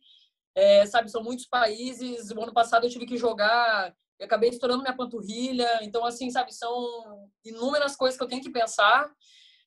[0.58, 2.32] É, sabe, são muitos países.
[2.32, 5.70] O ano passado eu tive que jogar, eu acabei estourando minha panturrilha.
[5.84, 9.08] Então, assim, sabe, são inúmeras coisas que eu tenho que pensar.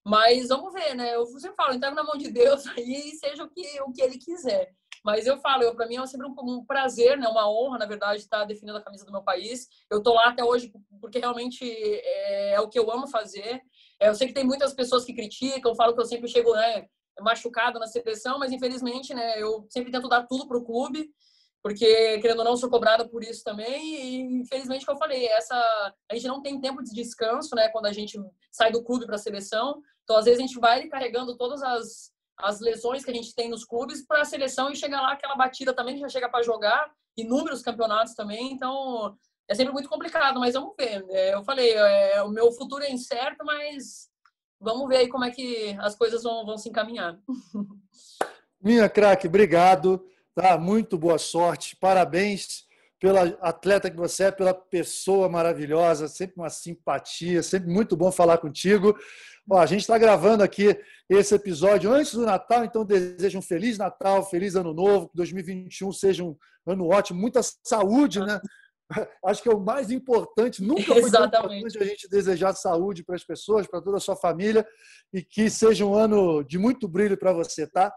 [0.05, 1.14] Mas vamos ver, né?
[1.14, 4.18] Eu sempre falo, entrego na mão de Deus aí, seja o que, o que ele
[4.18, 4.74] quiser.
[5.05, 7.28] Mas eu falo, para mim é sempre um, um, prazer, né?
[7.28, 9.68] Uma honra, na verdade, estar definindo a camisa do meu país.
[9.88, 13.62] Eu tô lá até hoje porque realmente é, é o que eu amo fazer.
[14.01, 16.88] É, eu sei que tem muitas pessoas que criticam, falam que eu sempre chego, né?
[17.20, 19.40] Machucado na seleção, mas infelizmente, né?
[19.40, 21.11] Eu sempre tento dar tudo pro clube
[21.62, 25.54] porque querendo ou não sou cobrada por isso também e infelizmente que eu falei essa
[26.11, 28.18] a gente não tem tempo de descanso né quando a gente
[28.50, 32.11] sai do clube para a seleção então às vezes a gente vai carregando todas as
[32.38, 35.36] as lesões que a gente tem nos clubes para a seleção e chegar lá aquela
[35.36, 39.14] batida também que já chega para jogar inúmeros campeonatos também então
[39.46, 42.90] é sempre muito complicado mas vamos ver é, eu falei é, o meu futuro é
[42.90, 44.09] incerto mas
[44.61, 47.18] vamos ver aí como é que as coisas vão, vão se encaminhar
[48.62, 50.04] minha craque obrigado
[50.34, 50.56] Tá?
[50.56, 52.64] Muito boa sorte, parabéns
[53.00, 58.38] pela atleta que você é, pela pessoa maravilhosa, sempre uma simpatia, sempre muito bom falar
[58.38, 58.96] contigo.
[59.50, 63.76] Ó, a gente está gravando aqui esse episódio antes do Natal, então desejo um feliz
[63.76, 66.36] Natal, feliz Ano Novo, que 2021 seja um
[66.66, 68.40] ano ótimo, muita saúde, né?
[69.24, 73.24] Acho que é o mais importante, nunca foi importante a gente desejar saúde para as
[73.24, 74.66] pessoas, para toda a sua família,
[75.12, 77.93] e que seja um ano de muito brilho para você, tá?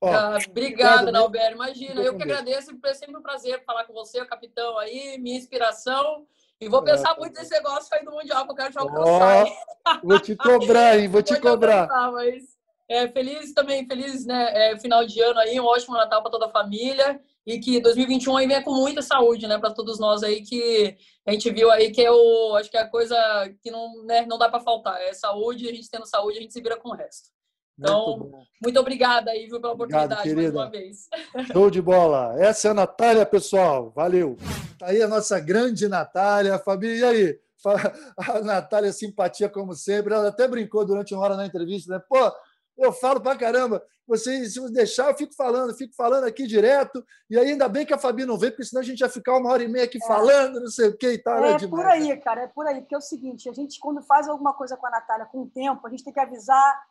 [0.00, 1.52] Ó, ah, obrigada, Nalber.
[1.52, 2.70] Imagina, eu que agradeço.
[2.84, 6.24] É sempre um prazer falar com você, o capitão aí, minha inspiração.
[6.60, 10.06] E vou pensar é, muito nesse negócio aí do Mundial, que eu quero jogar oh,
[10.06, 11.08] Vou te cobrar, hein?
[11.08, 11.88] Vou te cobrar.
[11.88, 12.44] Pensar, mas,
[12.88, 16.46] é, feliz também, feliz né, é, final de ano aí, um ótimo Natal para toda
[16.46, 17.20] a família.
[17.48, 20.94] E que 2021 aí venha com muita saúde, né, para todos nós aí, que
[21.26, 22.54] a gente viu aí que é o.
[22.56, 23.16] Acho que é a coisa
[23.62, 25.00] que não, né, não dá para faltar.
[25.00, 27.30] É saúde, a gente tendo saúde, a gente se vira com o resto.
[27.78, 31.08] Então, muito, muito obrigada aí viu, pela oportunidade Obrigado, mais uma vez.
[31.50, 32.34] Show de bola.
[32.38, 33.92] Essa é a Natália, pessoal.
[33.96, 34.36] Valeu.
[34.78, 36.58] Tá aí a nossa grande Natália.
[36.58, 37.40] Fabi, e aí?
[38.18, 40.14] A Natália, simpatia como sempre.
[40.14, 42.02] Ela até brincou durante uma hora na entrevista, né?
[42.08, 42.30] Pô,
[42.78, 43.82] eu falo pra caramba.
[44.06, 47.04] Vocês, se deixar, eu fico falando, fico falando aqui direto.
[47.28, 49.36] E aí, ainda bem que a Fabi não veio, porque senão a gente ia ficar
[49.36, 50.06] uma hora e meia aqui é.
[50.06, 51.44] falando, não sei o que e tal.
[51.44, 52.80] É, é por aí, cara, é por aí.
[52.80, 55.50] Porque é o seguinte: a gente, quando faz alguma coisa com a Natália com o
[55.50, 56.82] tempo, a gente tem que avisar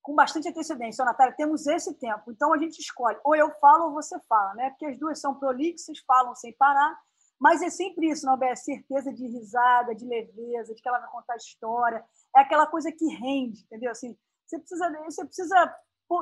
[0.00, 1.04] com bastante antecedência.
[1.04, 2.30] Natália, temos esse tempo.
[2.30, 3.18] Então a gente escolhe.
[3.22, 4.70] Ou eu falo ou você fala, né?
[4.70, 6.98] Porque as duas são prolixas, falam sem parar.
[7.38, 11.10] Mas é sempre isso, não é certeza de risada, de leveza, de que ela vai
[11.10, 12.04] contar história.
[12.36, 13.90] É aquela coisa que rende, entendeu?
[13.90, 14.16] Assim,
[14.52, 15.76] você precisa, você precisa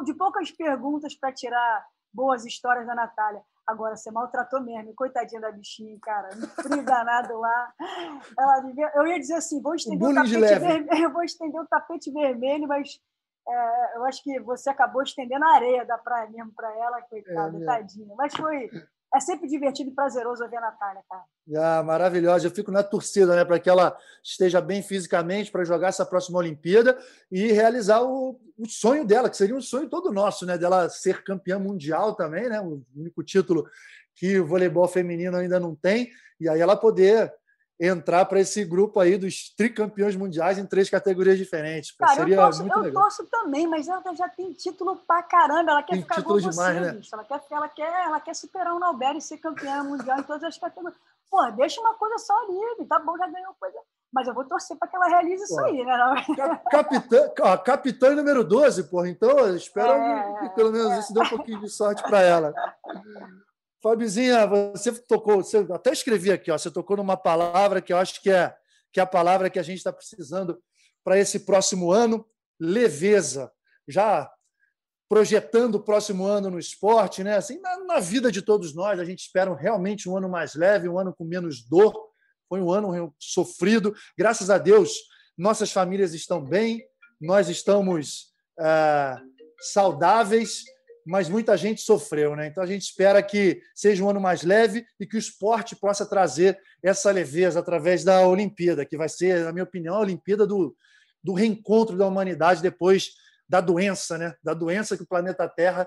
[0.04, 3.42] de poucas perguntas para tirar boas histórias da Natália.
[3.66, 7.74] Agora, você maltratou mesmo, coitadinha da bichinha, cara, um frio danado lá.
[8.38, 8.64] Ela
[8.96, 13.00] eu ia dizer assim, vou estender, o tapete vermelho, vou estender o tapete vermelho, mas
[13.48, 17.56] é, eu acho que você acabou estendendo a areia da praia mesmo para ela, coitada,
[17.58, 18.14] é, tadinha.
[18.16, 18.70] Mas foi.
[19.12, 21.24] É sempre divertido e prazeroso ver a Natália, cara.
[21.56, 22.46] Ah, maravilhosa.
[22.46, 26.38] Eu fico na torcida, né, para que ela esteja bem fisicamente para jogar essa próxima
[26.38, 26.96] Olimpíada
[27.30, 31.24] e realizar o, o, sonho dela, que seria um sonho todo nosso, né, dela ser
[31.24, 33.66] campeã mundial também, né, o único título
[34.14, 37.32] que o voleibol feminino ainda não tem, e aí ela poder
[37.80, 41.92] entrar para esse grupo aí dos tricampeões mundiais em três categorias diferentes.
[41.92, 43.02] Cara, Seria eu torço, muito eu legal.
[43.02, 45.70] torço também, mas ela já tem título pra caramba.
[45.70, 47.00] Ela quer tem ficar demais, você, né?
[47.10, 50.44] Ela quer, ela, quer, ela quer superar o Nauber e ser campeã mundial em todas
[50.44, 51.00] as categorias.
[51.30, 53.78] Pô, deixa uma coisa só ali, tá bom, já ganhou coisa.
[54.12, 55.96] Mas eu vou torcer para que ela realize isso aí, né?
[56.68, 59.08] Capitã, ó, capitã número 12, porra.
[59.08, 60.98] Então, eu espero é, que pelo menos é.
[60.98, 62.52] isso dê um pouquinho de sorte para ela.
[63.82, 68.20] Fabizinha, você tocou, você até escrevi aqui, ó, você tocou numa palavra que eu acho
[68.20, 68.54] que é,
[68.92, 70.62] que é a palavra que a gente está precisando
[71.02, 72.26] para esse próximo ano,
[72.58, 73.50] leveza.
[73.88, 74.30] Já
[75.08, 77.36] projetando o próximo ano no esporte, né?
[77.36, 80.88] Assim, na, na, vida de todos nós, a gente espera realmente um ano mais leve,
[80.88, 81.92] um ano com menos dor.
[82.48, 83.92] Foi um ano sofrido.
[84.16, 84.92] Graças a Deus,
[85.36, 86.84] nossas famílias estão bem,
[87.20, 89.16] nós estamos é,
[89.72, 90.62] saudáveis
[91.10, 92.46] mas muita gente sofreu, né?
[92.46, 96.06] Então a gente espera que seja um ano mais leve e que o esporte possa
[96.06, 100.72] trazer essa leveza através da Olimpíada, que vai ser, na minha opinião, a Olimpíada do,
[101.20, 103.10] do reencontro da humanidade depois
[103.48, 104.36] da doença, né?
[104.40, 105.84] Da doença que o planeta Terra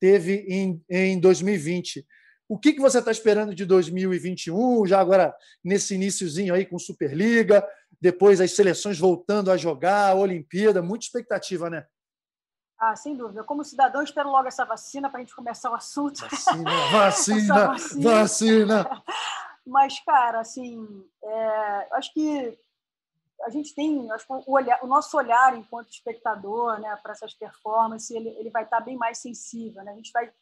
[0.00, 2.06] teve em, em 2020.
[2.48, 7.62] O que, que você está esperando de 2021, já agora nesse iníciozinho aí com Superliga,
[8.00, 11.84] depois as seleções voltando a jogar, a Olimpíada, muita expectativa, né?
[12.78, 13.42] Ah, sem dúvida.
[13.42, 16.20] Como cidadão, espero logo essa vacina para a gente começar o assunto.
[16.28, 18.10] Vacina, vacina, vacina.
[18.10, 19.02] vacina.
[19.66, 22.58] Mas, cara, assim, é, acho que
[23.42, 27.34] a gente tem, acho que o, olhar, o nosso olhar enquanto espectador, né, para essas
[27.34, 29.92] performances, ele, ele vai estar bem mais sensível, né?
[29.92, 30.32] A gente vai,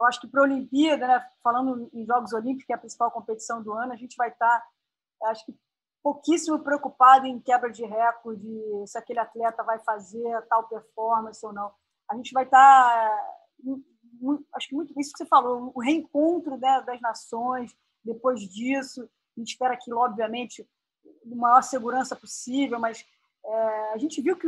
[0.00, 3.10] eu acho que para a Olimpíada, né, falando em Jogos Olímpicos, que é a principal
[3.10, 4.66] competição do ano, a gente vai estar,
[5.24, 5.54] acho que
[6.06, 8.46] pouquíssimo preocupado em quebra de recorde,
[8.86, 11.72] se aquele atleta vai fazer tal performance ou não.
[12.08, 13.34] A gente vai estar, tá,
[14.54, 19.02] acho que muito isso que você falou, o reencontro né, das nações depois disso.
[19.36, 20.64] A gente espera que, obviamente,
[21.04, 23.04] a maior segurança possível, mas
[23.44, 24.46] é, a gente viu que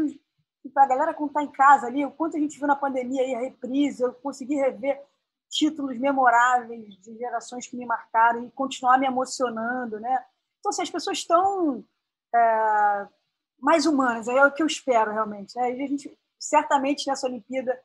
[0.72, 3.22] para a galera quando está em casa ali, o quanto a gente viu na pandemia
[3.22, 5.02] aí, a reprise, eu consegui rever
[5.50, 10.24] títulos memoráveis de gerações que me marcaram e continuar me emocionando, né?
[10.59, 11.84] Então, assim, as pessoas estão
[12.34, 13.09] é,
[13.61, 15.56] mais humanas, é o que eu espero realmente.
[15.56, 15.68] Né?
[15.68, 17.80] a gente, certamente, nessa Olimpíada,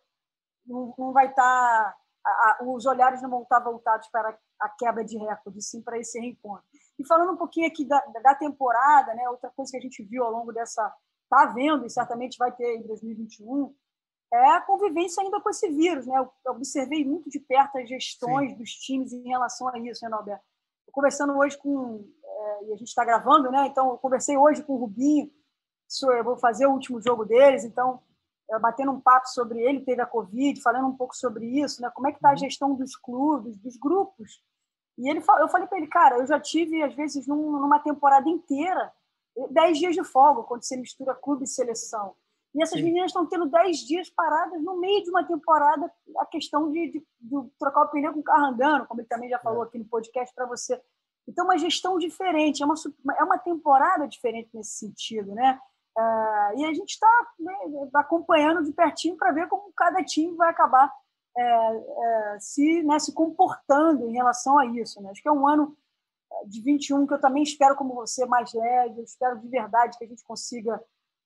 [0.65, 1.43] não, não vai estar.
[1.43, 5.81] Tá, a, a, os olhares não vão estar voltados para a quebra de recorde, sim
[5.81, 6.63] para esse reencontro.
[6.97, 10.23] E falando um pouquinho aqui da, da temporada, né, outra coisa que a gente viu
[10.23, 10.93] ao longo dessa.
[11.23, 13.73] Está vendo, e certamente vai ter em 2021,
[14.31, 16.05] é a convivência ainda com esse vírus.
[16.05, 16.15] Né?
[16.17, 18.57] Eu observei muito de perto as gestões sim.
[18.57, 20.43] dos times em relação a isso, né, Norberto?
[20.91, 22.07] Conversando hoje com
[22.43, 23.67] é, e a gente está gravando, né?
[23.67, 25.31] Então, eu conversei hoje com o Rubinho,
[26.01, 28.01] eu vou fazer o último jogo deles, então,
[28.59, 31.89] batendo um papo sobre ele, teve a Covid, falando um pouco sobre isso, né?
[31.93, 32.37] Como é que está a uhum.
[32.37, 34.43] gestão dos clubes, dos grupos.
[34.97, 38.91] E ele, eu falei para ele, cara, eu já tive, às vezes, numa temporada inteira,
[39.49, 42.15] dez dias de folga, quando você mistura clube e seleção.
[42.53, 42.85] E essas Sim.
[42.85, 47.07] meninas estão tendo dez dias paradas no meio de uma temporada, a questão de, de,
[47.19, 49.67] de trocar o pneu com o carro andando, como ele também já falou é.
[49.67, 50.79] aqui no podcast para você.
[51.27, 52.75] Então, uma gestão diferente, é uma,
[53.17, 55.59] é uma temporada diferente nesse sentido, né?
[55.97, 57.53] Uh, e a gente está né,
[57.93, 60.91] acompanhando de pertinho para ver como cada time vai acabar
[61.37, 65.01] é, é, se, né, se comportando em relação a isso.
[65.01, 65.11] Né?
[65.11, 65.75] Acho que é um ano
[66.31, 68.99] é, de 21 que eu também espero, como você, mais leve.
[68.99, 70.75] Eu espero de verdade que a gente consiga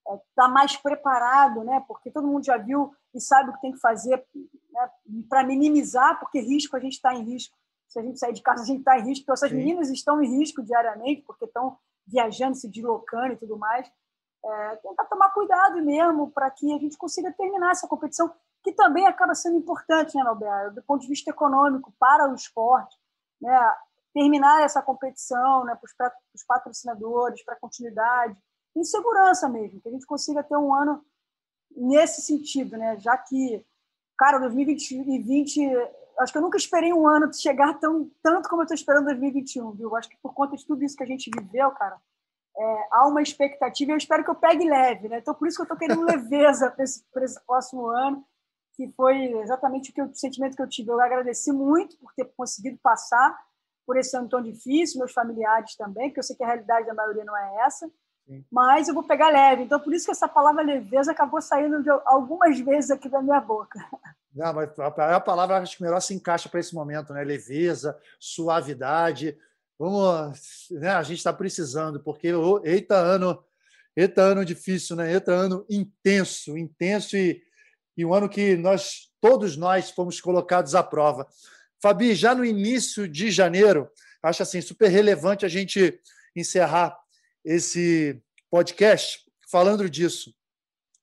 [0.06, 1.82] estar é, tá mais preparado, né?
[1.86, 4.24] porque todo mundo já viu e sabe o que tem que fazer
[4.70, 4.90] né,
[5.28, 7.56] para minimizar, porque risco a gente está em risco
[7.88, 9.22] se a gente sair de casa, a gente está em risco.
[9.22, 9.56] Então, essas Sim.
[9.56, 13.90] meninas estão em risco diariamente, porque estão viajando, se deslocando e tudo mais.
[14.44, 18.32] É, tentar tomar cuidado mesmo para que a gente consiga terminar essa competição,
[18.62, 20.74] que também acaba sendo importante, né, Alberto?
[20.74, 22.96] Do ponto de vista econômico, para o esporte,
[23.40, 23.74] né?
[24.12, 28.36] terminar essa competição né, para os patrocinadores, para a continuidade,
[28.74, 31.04] em segurança mesmo, que a gente consiga ter um ano
[31.76, 32.98] nesse sentido, né?
[32.98, 33.64] Já que,
[34.16, 35.70] cara, 2020,
[36.20, 39.72] acho que eu nunca esperei um ano chegar tão, tanto como eu estou esperando 2021,
[39.72, 39.96] viu?
[39.96, 41.96] Acho que por conta de tudo isso que a gente viveu, cara,
[42.56, 45.18] é, há uma expectativa e eu espero que eu pegue leve, né?
[45.18, 48.24] Então, por isso que eu estou querendo leveza para esse, esse próximo ano,
[48.74, 50.90] que foi exatamente o, que eu, o sentimento que eu tive.
[50.90, 53.38] Eu agradeci muito por ter conseguido passar
[53.86, 56.94] por esse ano tão difícil, meus familiares também, porque eu sei que a realidade da
[56.94, 57.90] maioria não é essa,
[58.26, 58.44] Sim.
[58.50, 59.62] mas eu vou pegar leve.
[59.62, 63.40] Então, por isso que essa palavra leveza acabou saindo de algumas vezes aqui da minha
[63.40, 63.78] boca.
[64.34, 67.24] Não, mas a palavra acho que melhor se encaixa para esse momento, né?
[67.24, 69.36] Leveza, suavidade,
[69.78, 72.32] Vamos, né, a gente está precisando, porque
[72.64, 73.44] eita ano,
[73.96, 75.12] eita ano difícil, né?
[75.12, 77.40] Eita ano intenso, intenso e,
[77.96, 81.28] e um ano que nós, todos nós, fomos colocados à prova.
[81.80, 83.88] Fabi, já no início de janeiro,
[84.20, 86.00] acho assim super relevante a gente
[86.34, 86.98] encerrar
[87.44, 88.20] esse
[88.50, 90.34] podcast falando disso.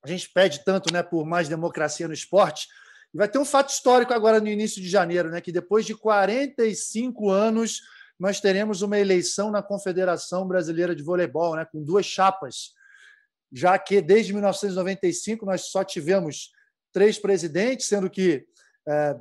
[0.04, 2.68] A gente pede tanto, né, por mais democracia no esporte.
[3.16, 7.30] Vai ter um fato histórico agora no início de janeiro, né, que depois de 45
[7.30, 7.82] anos
[8.20, 12.74] nós teremos uma eleição na Confederação Brasileira de Voleibol, né, com duas chapas,
[13.52, 16.52] já que desde 1995 nós só tivemos
[16.92, 18.46] três presidentes, sendo que
[18.88, 19.16] é,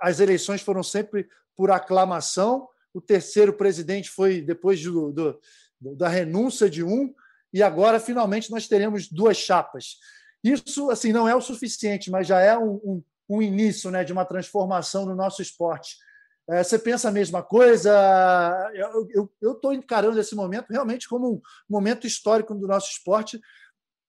[0.00, 2.68] as eleições foram sempre por aclamação.
[2.92, 5.40] O terceiro presidente foi depois do, do,
[5.80, 7.14] da renúncia de um,
[7.52, 9.98] e agora finalmente nós teremos duas chapas.
[10.42, 14.12] Isso assim não é o suficiente, mas já é um, um, um início né, de
[14.12, 15.96] uma transformação no nosso esporte.
[16.50, 17.92] É, você pensa a mesma coisa?
[19.40, 23.40] Eu estou encarando esse momento realmente como um momento histórico do nosso esporte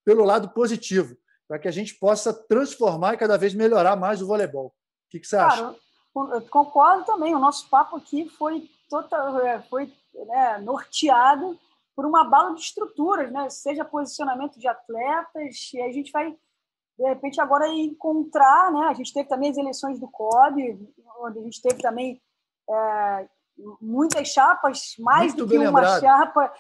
[0.03, 1.15] pelo lado positivo,
[1.47, 4.67] para que a gente possa transformar e cada vez melhorar mais o voleibol.
[4.67, 4.73] O
[5.09, 5.75] que, que você acha?
[6.15, 7.35] eu concordo também.
[7.35, 9.91] O nosso papo aqui foi, total, é, foi
[10.27, 11.57] né, norteado
[11.95, 13.49] por uma bala de estruturas, né?
[13.49, 16.35] seja posicionamento de atletas, e a gente vai
[16.97, 18.87] de repente agora encontrar, né?
[18.87, 20.79] A gente teve também as eleições do COB,
[21.21, 22.21] onde a gente teve também
[22.69, 23.27] é,
[23.81, 26.01] muitas chapas, mais Muito do que uma lembrado.
[26.01, 26.53] chapa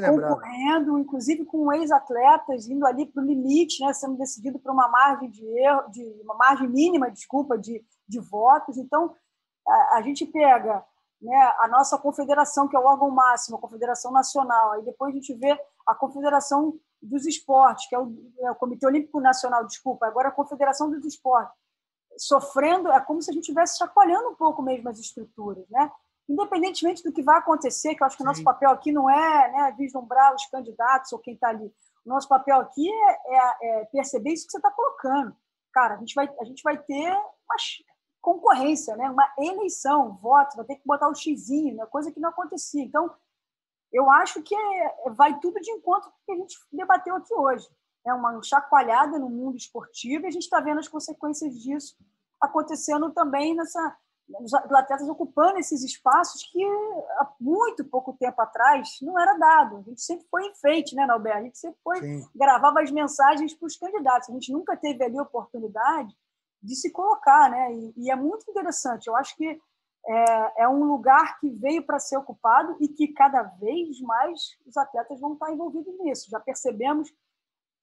[0.00, 3.92] concorrendo, inclusive com ex-atletas indo ali para o limite, né?
[3.92, 8.76] Sendo decidido por uma margem de erro, de uma margem mínima, desculpa, de, de votos.
[8.76, 9.14] Então
[9.66, 10.84] a, a gente pega
[11.26, 15.16] né, a nossa confederação, que é o órgão máximo, a confederação nacional, aí depois a
[15.16, 20.06] gente vê a confederação dos esportes, que é o, é o Comitê Olímpico Nacional, desculpa,
[20.06, 21.54] agora a Confederação dos Esportes,
[22.16, 25.90] sofrendo, é como se a gente estivesse chacoalhando um pouco mesmo as estruturas, né?
[26.28, 29.52] Independentemente do que vai acontecer, que eu acho que o nosso papel aqui não é
[29.52, 31.66] né, vislumbrar os candidatos ou quem está ali.
[32.04, 35.36] O nosso papel aqui é, é, é perceber isso que você está colocando.
[35.72, 37.56] Cara, a gente vai, a gente vai ter uma
[38.26, 39.08] concorrência, né?
[39.08, 41.86] uma eleição, voto, vai ter que botar o xizinho, né?
[41.86, 42.82] coisa que não acontecia.
[42.82, 43.08] Então,
[43.92, 47.32] eu acho que é, vai tudo de encontro com o que a gente debateu aqui
[47.32, 47.68] hoje.
[48.04, 51.96] É uma chacoalhada no mundo esportivo e a gente está vendo as consequências disso
[52.40, 53.96] acontecendo também nessa
[54.40, 59.76] os atletas ocupando esses espaços que há muito pouco tempo atrás não era dado.
[59.76, 61.36] A gente sempre foi enfeite, né, Nalber?
[61.36, 62.28] A gente sempre foi, Sim.
[62.34, 64.28] gravava as mensagens para os candidatos.
[64.28, 66.12] A gente nunca teve ali oportunidade
[66.62, 67.72] de se colocar, né?
[67.72, 69.06] E, e é muito interessante.
[69.06, 69.60] Eu acho que
[70.08, 74.76] é, é um lugar que veio para ser ocupado e que cada vez mais os
[74.76, 76.30] atletas vão estar envolvidos nisso.
[76.30, 77.12] Já percebemos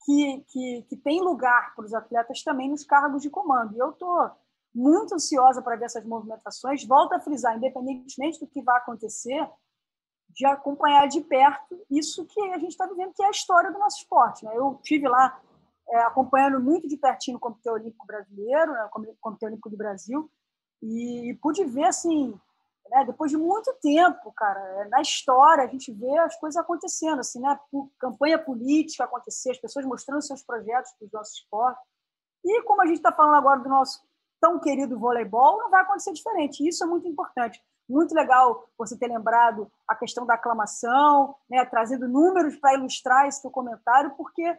[0.05, 3.75] que, que, que tem lugar para os atletas também nos cargos de comando.
[3.75, 4.31] E eu estou
[4.73, 6.85] muito ansiosa para ver essas movimentações.
[6.85, 9.47] Volto a frisar, independentemente do que vai acontecer,
[10.29, 13.77] de acompanhar de perto isso que a gente está vivendo, que é a história do
[13.77, 14.43] nosso esporte.
[14.45, 14.51] Né?
[14.55, 15.39] Eu tive lá
[15.89, 18.85] é, acompanhando muito de pertinho o Comitê Olímpico Brasileiro, né?
[18.85, 20.29] o Comitê Olímpico do Brasil,
[20.81, 22.37] e pude ver, assim,
[22.89, 27.19] né, depois de muito tempo, cara, é, na história, a gente vê as coisas acontecendo,
[27.19, 27.57] assim, né?
[27.97, 31.83] Campanha política acontecer, as pessoas mostrando seus projetos para os nossos esportes.
[32.43, 34.01] E como a gente está falando agora do nosso
[34.41, 36.67] tão querido voleibol, não vai acontecer diferente.
[36.67, 37.63] Isso é muito importante.
[37.87, 43.41] Muito legal você ter lembrado a questão da aclamação, né, trazendo números para ilustrar esse
[43.41, 44.57] teu comentário, porque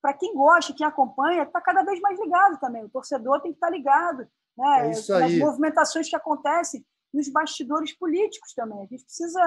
[0.00, 2.84] para quem gosta, quem acompanha, está cada vez mais ligado também.
[2.84, 4.88] O torcedor tem que estar tá ligado né?
[4.88, 5.34] É isso aí.
[5.34, 8.78] As movimentações que acontecem nos bastidores políticos também.
[8.78, 9.40] A gente precisa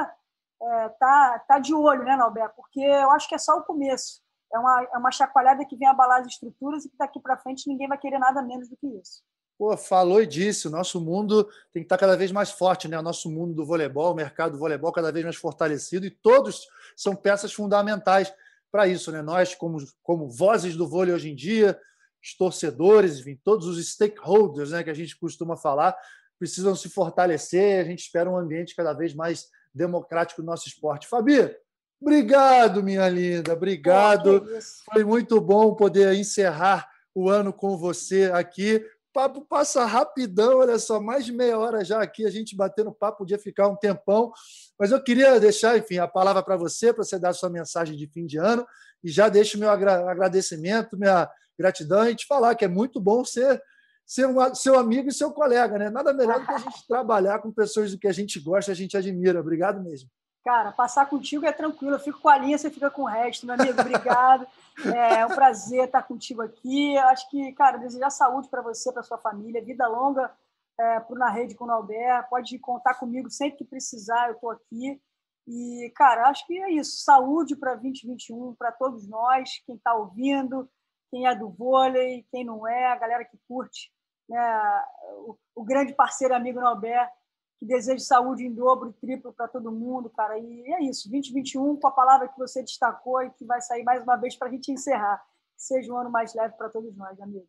[0.62, 2.56] estar é, tá, tá de olho, né, Norberto?
[2.56, 4.22] Porque eu acho que é só o começo.
[4.54, 7.68] É uma, é uma chacoalhada que vem abalar as estruturas e que daqui para frente
[7.68, 9.24] ninguém vai querer nada menos do que isso.
[9.58, 12.88] Pô, falou e disse, o nosso mundo tem que estar tá cada vez mais forte,
[12.88, 12.98] né?
[12.98, 16.68] O nosso mundo do voleibol, o mercado do voleibol cada vez mais fortalecido e todos
[16.96, 18.34] são peças fundamentais
[18.72, 19.22] para isso, né?
[19.22, 21.80] Nós, como, como vozes do vôlei hoje em dia,
[22.24, 25.95] os torcedores, enfim, todos os stakeholders né, que a gente costuma falar,
[26.38, 27.82] precisam se fortalecer.
[27.82, 31.07] A gente espera um ambiente cada vez mais democrático no nosso esporte.
[31.07, 31.55] Fabi,
[32.01, 34.45] Obrigado, minha linda, obrigado.
[34.86, 38.82] Foi muito bom poder encerrar o ano com você aqui.
[39.20, 43.17] Papo passa rapidão, olha só, mais de meia hora já aqui, a gente batendo papo,
[43.17, 44.32] podia ficar um tempão.
[44.80, 47.97] Mas eu queria deixar, enfim, a palavra para você, para você dar a sua mensagem
[47.97, 48.65] de fim de ano,
[49.03, 53.61] e já deixo meu agradecimento, minha gratidão, e te falar que é muito bom ser,
[54.05, 55.89] ser um, seu amigo e seu colega, né?
[55.89, 58.76] Nada melhor do que a gente trabalhar com pessoas do que a gente gosta, a
[58.76, 59.41] gente admira.
[59.41, 60.09] Obrigado mesmo.
[60.44, 61.96] Cara, passar contigo é tranquilo.
[61.96, 63.80] Eu fico com a linha, você fica com o resto, meu amigo.
[63.80, 64.48] Obrigado.
[64.80, 66.98] É um prazer estar contigo aqui.
[67.00, 70.32] Acho que, cara, desejar saúde para você, para sua família, vida longa
[70.80, 72.30] é, para Na Rede com o Albert.
[72.30, 75.02] Pode contar comigo sempre que precisar, eu estou aqui.
[75.46, 77.04] E, cara, acho que é isso.
[77.04, 80.70] Saúde para 2021, para todos nós, quem está ouvindo,
[81.12, 83.92] quem é do vôlei, quem não é, a galera que curte
[84.30, 84.84] né,
[85.26, 87.12] o, o grande parceiro amigo Albert
[87.60, 90.39] que desejo saúde em dobro e triplo para todo mundo, cara.
[90.39, 94.01] E é isso, 2021, com a palavra que você destacou e que vai sair mais
[94.01, 95.22] uma vez para a gente encerrar.
[95.55, 97.45] Que seja um ano mais leve para todos nós, amigo.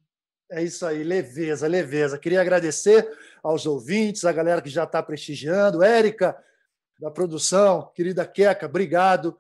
[0.50, 2.18] É isso aí, leveza, leveza.
[2.18, 3.08] Queria agradecer
[3.40, 5.80] aos ouvintes, a galera que já está prestigiando.
[5.80, 6.36] Érica,
[6.98, 9.38] da produção, querida Queca, obrigado.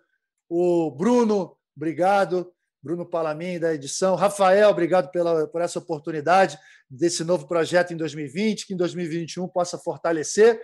[0.48, 2.54] O Bruno, obrigado.
[2.82, 4.14] Bruno Palamin, da edição.
[4.14, 6.58] Rafael, obrigado pela, por essa oportunidade
[6.88, 10.60] desse novo projeto em 2020, que em 2021 possa fortalecer.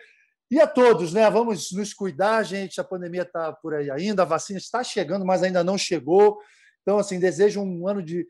[0.51, 1.29] E a todos, né?
[1.29, 2.81] Vamos nos cuidar, gente.
[2.81, 6.39] A pandemia está por aí ainda, a vacina está chegando, mas ainda não chegou.
[6.83, 8.27] Então, assim, desejo um ano de,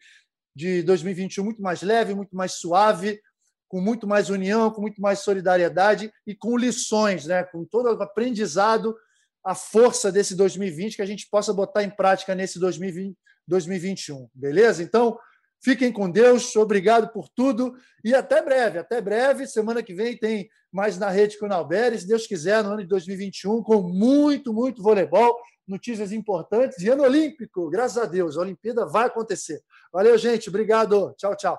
[0.54, 3.20] de 2021 muito mais leve, muito mais suave,
[3.68, 7.44] com muito mais união, com muito mais solidariedade e com lições, né?
[7.44, 8.96] com todo o aprendizado,
[9.44, 13.16] a força desse 2020 que a gente possa botar em prática nesse 2020,
[13.46, 14.28] 2021.
[14.34, 14.82] Beleza?
[14.82, 15.18] Então,
[15.62, 17.74] fiquem com Deus, obrigado por tudo
[18.04, 18.78] e até breve.
[18.78, 19.46] Até breve.
[19.46, 22.82] Semana que vem tem mais na rede com o Nalberes, se Deus quiser, no ano
[22.82, 25.36] de 2021, com muito, muito voleibol,
[25.66, 27.68] notícias importantes e ano olímpico.
[27.70, 29.60] Graças a Deus, a Olimpíada vai acontecer.
[29.92, 30.48] Valeu, gente.
[30.48, 31.14] Obrigado.
[31.16, 31.58] Tchau, tchau.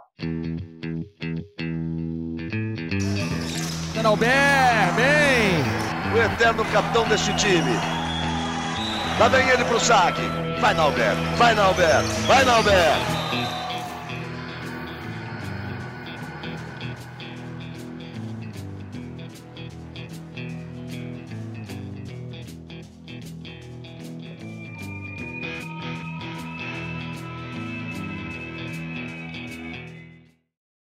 [4.08, 6.16] Albert, bem!
[6.16, 7.74] O eterno capitão deste time.
[9.20, 10.47] Lá vem ele pro saque.
[10.60, 11.22] Vai, Nalberto.
[11.38, 12.10] Vai, Nalberto.
[12.28, 13.17] Vai, Nalberto.